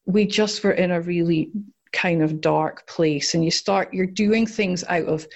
[0.05, 1.51] we just were in a really
[1.93, 3.35] kind of dark place.
[3.35, 3.93] And you start.
[3.93, 5.27] You're doing things out of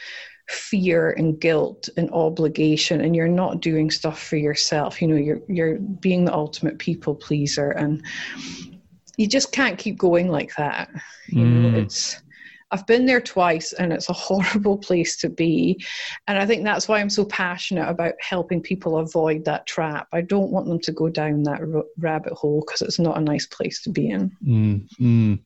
[0.50, 5.40] fear and guilt and obligation and you're not doing stuff for yourself you know you're
[5.48, 8.04] you're being the ultimate people pleaser and
[9.18, 10.90] you just can't keep going like that.
[11.28, 11.72] You Mm.
[11.72, 12.22] know, it's
[12.72, 15.84] I've been there twice and it's a horrible place to be.
[16.28, 20.08] And I think that's why I'm so passionate about helping people avoid that trap.
[20.14, 23.22] I don't want them to go down that r- rabbit hole because it's not a
[23.22, 24.32] nice place to be in.
[24.46, 25.40] Mm, mm.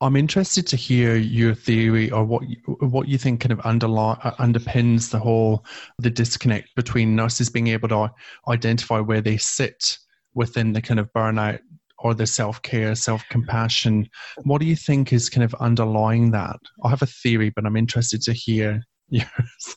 [0.00, 4.18] I'm interested to hear your theory or what you, what you think kind of underlie,
[4.22, 5.64] uh, underpins the whole
[5.98, 8.12] the disconnect between nurses being able to
[8.48, 9.98] identify where they sit
[10.34, 11.58] within the kind of burnout
[11.98, 14.08] or the self care, self compassion.
[14.44, 16.56] What do you think is kind of underlying that?
[16.84, 19.76] I have a theory, but I'm interested to hear yours.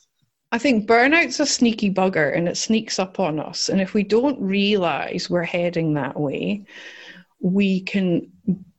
[0.52, 3.70] I think burnout's a sneaky bugger and it sneaks up on us.
[3.70, 6.66] And if we don't realize we're heading that way,
[7.40, 8.30] we can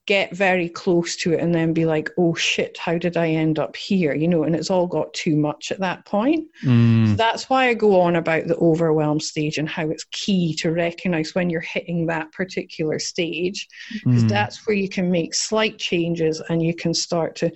[0.05, 3.57] get very close to it and then be like, oh shit, how did I end
[3.57, 4.13] up here?
[4.13, 6.47] You know, and it's all got too much at that point.
[6.63, 10.71] Mm, That's why I go on about the overwhelm stage and how it's key to
[10.71, 13.67] recognize when you're hitting that particular stage,
[14.03, 17.51] because mm, that's where you can make slight changes and you can start to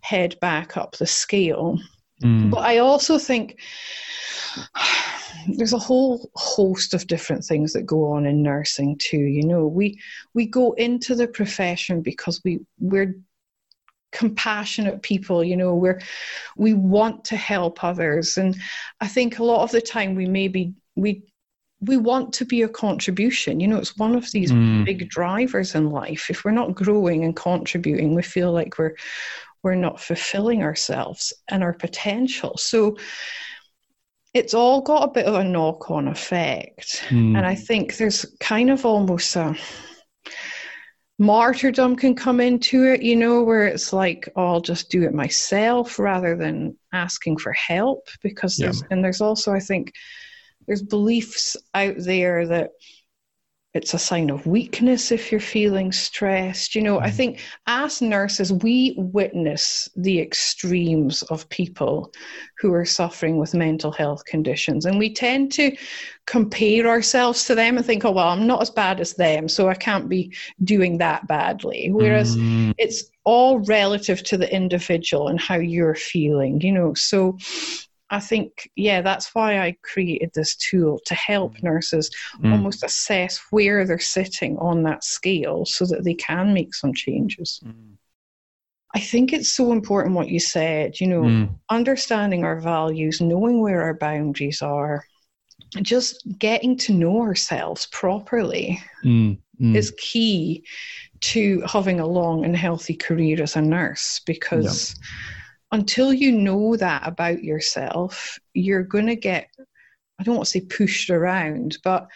[0.00, 1.78] head back up the scale.
[2.22, 3.58] Mm, But I also think
[5.48, 9.18] there's a whole host of different things that go on in nursing too.
[9.18, 10.00] You know, we
[10.34, 13.16] we go into the profession because we we're
[14.12, 15.74] compassionate people you know.
[15.74, 16.00] We're
[16.56, 18.36] we want to help others.
[18.38, 18.56] And
[19.00, 21.22] i think a lot of the time we maybe we
[21.80, 23.58] we want to be a contribution.
[23.58, 24.84] You know it's one of these Mm.
[24.84, 26.30] big drivers in life.
[26.30, 28.94] If we're not growing and contributing we feel like we're
[29.62, 32.96] we're not fulfilling ourselves and our potential so
[34.34, 38.24] it's all got a bit of a knock on effect mm, and I think there's
[38.40, 39.56] kind of almost a
[41.22, 45.14] martyrdom can come into it, you know, where it's like, oh, I'll just do it
[45.14, 48.08] myself rather than asking for help.
[48.22, 48.72] Because Yeah.
[48.90, 49.92] and there's also, I think,
[50.66, 52.70] there's beliefs out there that
[53.74, 56.74] it's a sign of weakness if you're feeling stressed.
[56.74, 62.12] You know, I think as nurses, we witness the extremes of people
[62.58, 64.84] who are suffering with mental health conditions.
[64.84, 65.74] And we tend to
[66.26, 69.70] compare ourselves to them and think, oh, well, I'm not as bad as them, so
[69.70, 70.34] I can't be
[70.64, 71.90] doing that badly.
[71.90, 76.92] Whereas mm, it's all relative to the individual and how you're feeling, you know.
[76.92, 77.38] So
[78.12, 82.52] I think, yeah, that's why I created this tool to help nurses mm.
[82.52, 87.60] almost assess where they're sitting on that scale so that they can make some changes.
[87.64, 87.96] Mm.
[88.94, 91.58] I think it's so important what you said, you know, Mm.
[91.70, 95.06] understanding our values, knowing where our boundaries are,
[95.80, 99.74] just getting to know ourselves properly Mm, mm.
[99.74, 100.64] is key
[101.32, 104.94] to having a long and healthy career as a nurse because
[105.72, 109.48] until you know that about yourself, you're going to get,
[110.20, 112.08] I don't want to say pushed around, but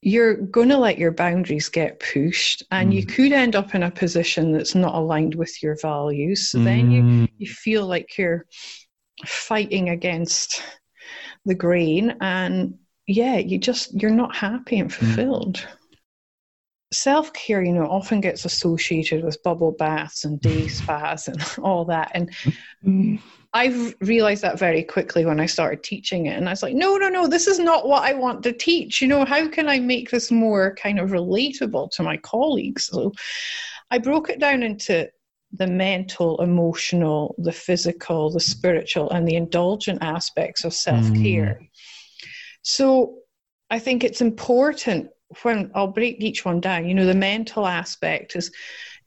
[0.00, 3.90] you're going to let your boundaries get pushed and you could end up in a
[3.90, 6.50] position that's not aligned with your values.
[6.50, 8.46] So then you, Mm, you feel like you're
[9.26, 10.62] fighting against
[11.44, 12.74] the grain and
[13.06, 15.66] yeah you just you're not happy and fulfilled
[16.90, 22.10] self-care you know often gets associated with bubble baths and day spas and all that
[22.14, 22.34] and
[22.84, 23.20] mm,
[23.54, 26.36] I've realized that very quickly when I started teaching it.
[26.36, 29.00] And I was like, no, no, no, this is not what I want to teach.
[29.00, 32.86] You know, how can I make this more kind of relatable to my colleagues?
[32.86, 33.12] So
[33.90, 35.08] I broke it down into
[35.52, 41.60] the mental, emotional, the physical, the spiritual, and the indulgent aspects of self care.
[42.62, 43.16] So
[43.70, 45.08] I think it's important
[45.42, 46.86] when I'll break each one down.
[46.86, 48.50] You know, the mental aspect is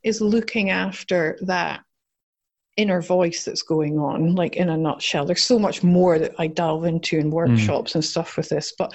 [0.03, 1.81] is looking after that
[2.77, 5.26] inner voice that's going on, like in a nutshell.
[5.26, 8.93] There's so much more that I delve into in workshops and stuff with this, but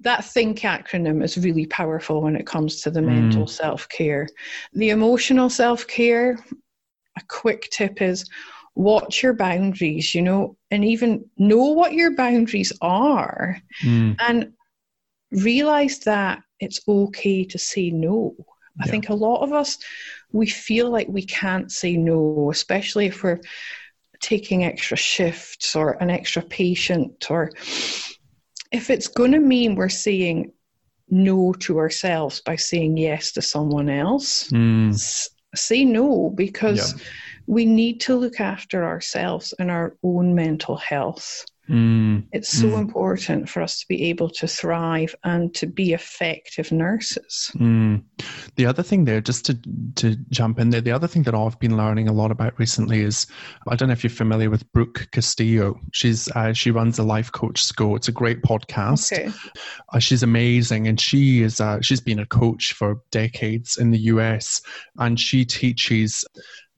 [0.00, 4.28] that think acronym is really powerful when it comes to the mental self care.
[4.72, 6.44] The emotional self care,
[7.16, 8.28] a quick tip is
[8.74, 14.52] watch your boundaries, you know, and even know what your boundaries are mm, and
[15.30, 18.34] realize that it's okay to say no.
[18.80, 18.90] I Yeah.
[18.92, 19.78] think a lot of us,
[20.32, 23.40] we feel like we can't say no, especially if we're
[24.20, 27.50] taking extra shifts or an extra patient, or
[28.72, 30.52] if it's going to mean we're saying
[31.08, 37.04] no to ourselves by saying yes to someone else, mm, s- say no because Yeah.
[37.46, 41.44] we need to look after ourselves and our own mental health.
[41.70, 42.26] Mm.
[42.32, 42.78] It's so mm.
[42.78, 47.52] important for us to be able to thrive and to be effective nurses.
[47.54, 48.02] Mm.
[48.56, 49.58] The other thing there, just to
[49.96, 53.02] to jump in there, the other thing that I've been learning a lot about recently
[53.02, 53.26] is
[53.68, 55.80] I don't know if you're familiar with Brooke Castillo.
[55.92, 57.94] She's uh, she runs a life coach school.
[57.94, 59.12] It's a great podcast.
[59.12, 59.32] Okay.
[59.92, 63.98] Uh, she's amazing, and she is uh, she's been a coach for decades in the
[64.14, 64.60] US,
[64.98, 66.24] and she teaches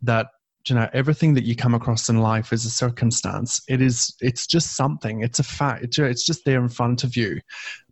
[0.02, 0.26] that
[0.68, 3.60] you know everything that you come across in life is a circumstance.
[3.68, 5.22] It is it's just something.
[5.22, 5.98] It's a fact.
[5.98, 7.40] It's just there in front of you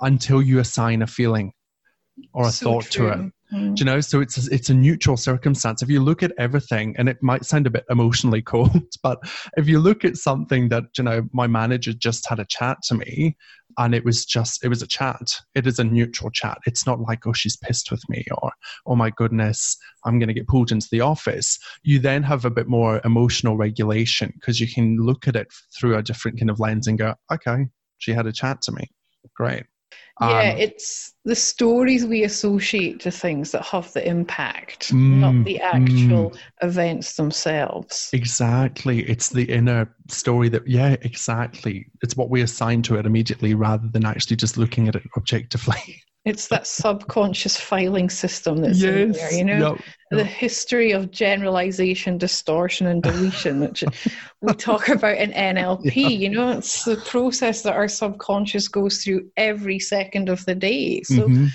[0.01, 1.53] until you assign a feeling
[2.33, 3.07] or a so thought true.
[3.09, 3.33] to it.
[3.53, 3.79] mm.
[3.79, 4.01] you know?
[4.01, 5.83] So it's it's a neutral circumstance.
[5.83, 9.19] If you look at everything and it might sound a bit emotionally cold but
[9.57, 12.95] if you look at something that you know my manager just had a chat to
[12.95, 13.37] me
[13.79, 15.37] and it was just it was a chat.
[15.55, 16.59] It is a neutral chat.
[16.67, 18.53] It's not like oh she's pissed with me or
[18.87, 21.59] oh my goodness i'm going to get pulled into the office.
[21.83, 25.49] You then have a bit more emotional regulation because you can look at it
[25.79, 27.67] through a different kind of lens and go okay
[27.99, 28.89] she had a chat to me.
[29.37, 29.65] Great
[30.21, 35.45] yeah, um, it's the stories we associate to things that have the impact, mm, not
[35.45, 38.11] the actual mm, events themselves.
[38.13, 39.01] Exactly.
[39.09, 41.87] It's the inner story that, yeah, exactly.
[42.03, 46.03] It's what we assign to it immediately rather than actually just looking at it objectively.
[46.27, 50.27] It's that subconscious filing system that's yes, in there, you know, yep, the yep.
[50.27, 53.85] history of generalization, distortion, and deletion, which
[54.43, 55.95] we talk about in NLP.
[55.95, 56.09] Yeah.
[56.09, 61.03] You know, it's the process that our subconscious goes through every second of the day.
[61.05, 61.47] So, mm-hmm.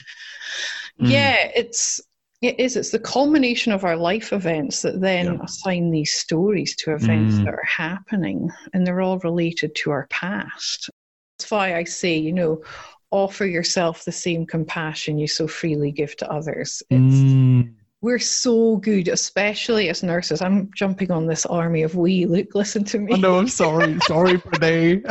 [0.97, 1.51] yeah, mm.
[1.55, 2.01] it's
[2.41, 2.75] it is.
[2.75, 5.43] It's the culmination of our life events that then yeah.
[5.43, 7.45] assign these stories to events mm.
[7.45, 10.89] that are happening, and they're all related to our past.
[11.37, 12.61] That's why I say, you know,
[13.11, 16.83] offer yourself the same compassion you so freely give to others.
[16.89, 17.73] It's, mm.
[18.01, 20.41] We're so good, especially as nurses.
[20.41, 22.25] I'm jumping on this army of we.
[22.25, 23.13] Luke, listen to me.
[23.13, 23.97] Oh, no, I'm sorry.
[24.05, 25.03] sorry, Brene.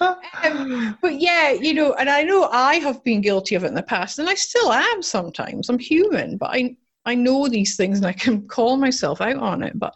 [0.00, 3.74] um, but yeah, you know, and I know I have been guilty of it in
[3.74, 5.68] the past, and I still am sometimes.
[5.68, 9.62] I'm human, but I I know these things and I can call myself out on
[9.62, 9.78] it.
[9.78, 9.94] But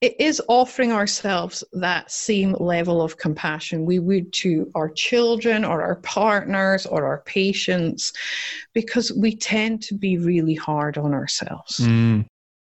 [0.00, 5.82] it is offering ourselves that same level of compassion we would to our children or
[5.82, 8.12] our partners or our patients
[8.74, 11.78] because we tend to be really hard on ourselves.
[11.78, 12.26] Mm.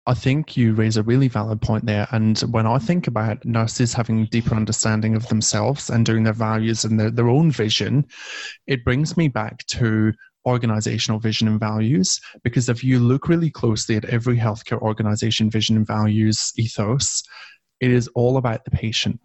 [0.05, 2.07] I think you raise a really valid point there.
[2.11, 6.85] And when I think about nurses having deeper understanding of themselves and doing their values
[6.85, 8.05] and their, their own vision,
[8.67, 10.13] it brings me back to
[10.47, 12.19] organizational vision and values.
[12.43, 17.21] Because if you look really closely at every healthcare organization vision and values ethos,
[17.81, 19.19] it is all about the patient.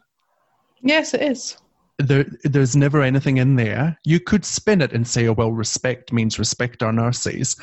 [0.83, 1.57] Yes, it is.
[1.99, 3.97] There, there's never anything in there.
[4.05, 7.57] You could spin it and say, oh, well, respect means respect our nurses.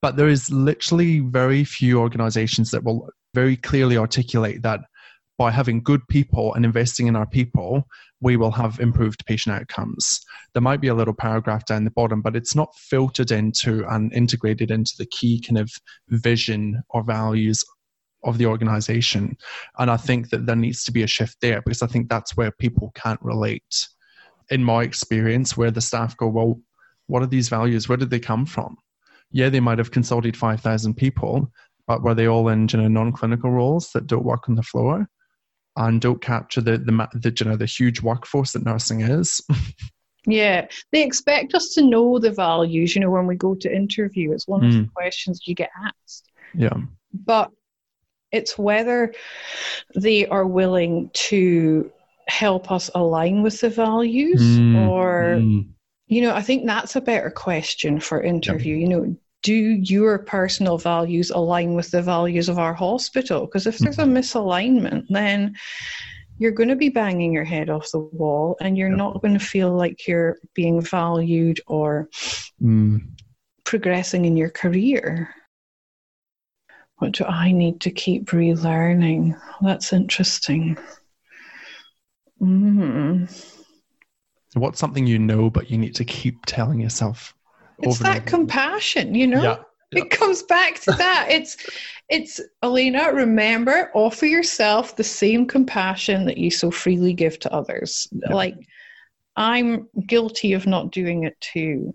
[0.00, 4.80] But there is literally very few organizations that will very clearly articulate that
[5.38, 7.86] by having good people and investing in our people,
[8.20, 10.20] we will have improved patient outcomes.
[10.52, 14.12] There might be a little paragraph down the bottom, but it's not filtered into and
[14.12, 15.70] integrated into the key kind of
[16.08, 17.64] vision or values
[18.24, 19.36] of the organization.
[19.78, 22.36] And I think that there needs to be a shift there because I think that's
[22.36, 23.88] where people can't relate.
[24.50, 26.60] In my experience, where the staff go, well,
[27.06, 27.88] what are these values?
[27.88, 28.76] Where did they come from?
[29.30, 31.50] Yeah, they might have consulted 5,000 people,
[31.86, 34.62] but were they all in you know, non clinical roles that don't work on the
[34.62, 35.08] floor?
[35.76, 39.40] And don't capture the the, the you know the huge workforce that nursing is.
[40.26, 42.94] yeah, they expect us to know the values.
[42.94, 44.66] You know, when we go to interview, it's one mm.
[44.66, 44.88] of the hmm.
[44.94, 46.30] questions you get asked.
[46.54, 46.76] Yeah,
[47.12, 47.50] but
[48.30, 49.14] it's whether
[49.94, 51.90] they are willing to
[52.28, 54.88] help us align with the values mm.
[54.88, 55.36] or.
[55.38, 55.68] Mm.
[56.08, 58.76] You know, I think that's a better question for interview.
[58.76, 63.46] You know, do your personal values align with the values of our hospital?
[63.46, 64.16] Because if there's a mm-hmm.
[64.16, 65.54] misalignment, then
[66.38, 69.44] you're going to be banging your head off the wall and you're not going to
[69.44, 72.08] feel like you're being valued or
[72.60, 73.00] mm.
[73.64, 75.34] progressing in your career.
[76.98, 79.38] What do I need to keep relearning?
[79.60, 80.78] That's interesting.
[82.40, 83.28] Mm.
[84.54, 87.34] What's something you know but you need to keep telling yourself
[87.80, 89.42] it's that compassion, you know?
[89.42, 89.56] Yeah,
[89.92, 90.02] yeah.
[90.02, 91.26] It comes back to that.
[91.30, 91.56] it's
[92.08, 98.08] it's Elaina, remember, offer yourself the same compassion that you so freely give to others.
[98.12, 98.34] Yeah.
[98.34, 98.56] Like
[99.36, 101.92] I'm guilty of not doing it too.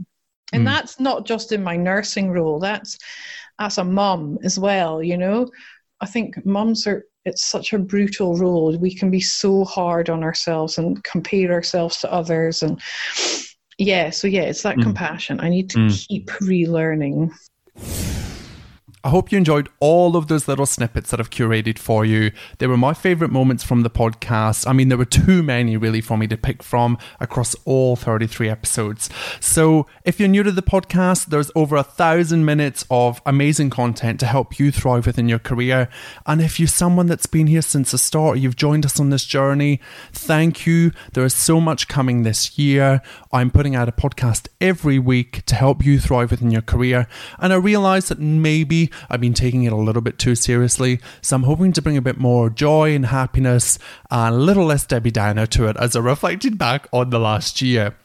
[0.53, 0.65] And mm.
[0.65, 2.97] that's not just in my nursing role, that's
[3.59, 5.49] as a mum as well, you know.
[5.99, 8.77] I think mums are it's such a brutal role.
[8.77, 12.81] We can be so hard on ourselves and compare ourselves to others and
[13.77, 14.83] yeah so yeah it's that mm.
[14.83, 16.07] compassion i need to mm.
[16.07, 17.31] keep relearning
[19.07, 22.33] I hope you enjoyed all of those little snippets that I've curated for you.
[22.57, 24.67] They were my favorite moments from the podcast.
[24.67, 28.49] I mean, there were too many really for me to pick from across all 33
[28.49, 29.09] episodes.
[29.39, 34.19] So, if you're new to the podcast, there's over a thousand minutes of amazing content
[34.19, 35.87] to help you thrive within your career.
[36.25, 39.23] And if you're someone that's been here since the start, you've joined us on this
[39.23, 39.79] journey,
[40.11, 40.91] thank you.
[41.13, 43.01] There is so much coming this year.
[43.31, 47.07] I'm putting out a podcast every week to help you thrive within your career.
[47.39, 50.99] And I realize that maybe I've been taking it a little bit too seriously.
[51.21, 53.79] So I'm hoping to bring a bit more joy and happiness
[54.09, 57.61] and a little less Debbie Downer to it as I reflected back on the last
[57.61, 57.95] year.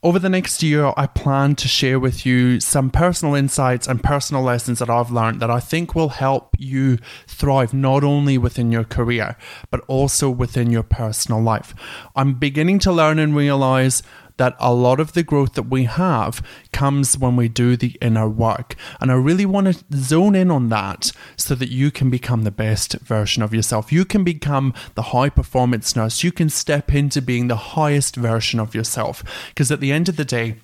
[0.00, 4.44] Over the next year, I plan to share with you some personal insights and personal
[4.44, 8.84] lessons that I've learned that I think will help you thrive not only within your
[8.84, 9.36] career,
[9.72, 11.74] but also within your personal life.
[12.14, 14.04] I'm beginning to learn and realize
[14.38, 16.42] that a lot of the growth that we have
[16.72, 18.74] comes when we do the inner work.
[19.00, 22.50] And I really want to zone in on that so that you can become the
[22.50, 23.92] best version of yourself.
[23.92, 26.24] You can become the high performance nurse.
[26.24, 29.22] You can step into being the highest version of yourself.
[29.48, 30.56] Because at the end of the day,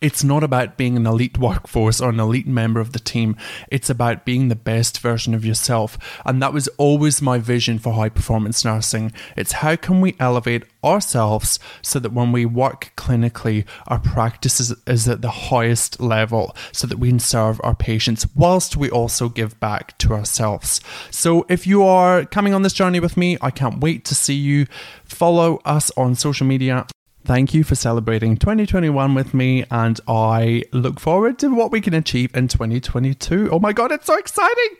[0.00, 3.36] it's not about being an elite workforce or an elite member of the team.
[3.68, 5.98] It's about being the best version of yourself.
[6.24, 9.12] And that was always my vision for high performance nursing.
[9.36, 14.72] It's how can we elevate ourselves so that when we work clinically, our practice is,
[14.86, 19.28] is at the highest level so that we can serve our patients whilst we also
[19.28, 20.80] give back to ourselves.
[21.10, 24.34] So if you are coming on this journey with me, I can't wait to see
[24.34, 24.66] you.
[25.04, 26.86] Follow us on social media
[27.24, 31.94] Thank you for celebrating 2021 with me, and I look forward to what we can
[31.94, 33.48] achieve in 2022.
[33.52, 34.76] Oh my god, it's so exciting!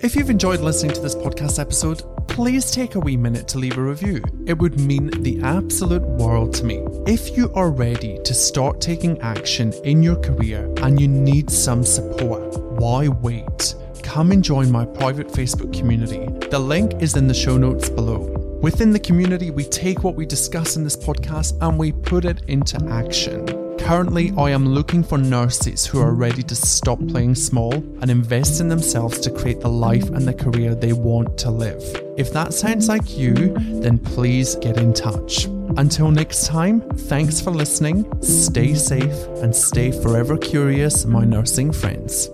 [0.00, 3.76] If you've enjoyed listening to this podcast episode, please take a wee minute to leave
[3.76, 4.22] a review.
[4.46, 6.86] It would mean the absolute world to me.
[7.06, 11.84] If you are ready to start taking action in your career and you need some
[11.84, 13.74] support, why wait?
[14.02, 16.26] Come and join my private Facebook community.
[16.48, 18.51] The link is in the show notes below.
[18.62, 22.42] Within the community, we take what we discuss in this podcast and we put it
[22.46, 23.44] into action.
[23.76, 28.60] Currently, I am looking for nurses who are ready to stop playing small and invest
[28.60, 31.82] in themselves to create the life and the career they want to live.
[32.16, 33.34] If that sounds like you,
[33.80, 35.46] then please get in touch.
[35.76, 42.28] Until next time, thanks for listening, stay safe, and stay forever curious, my nursing friends.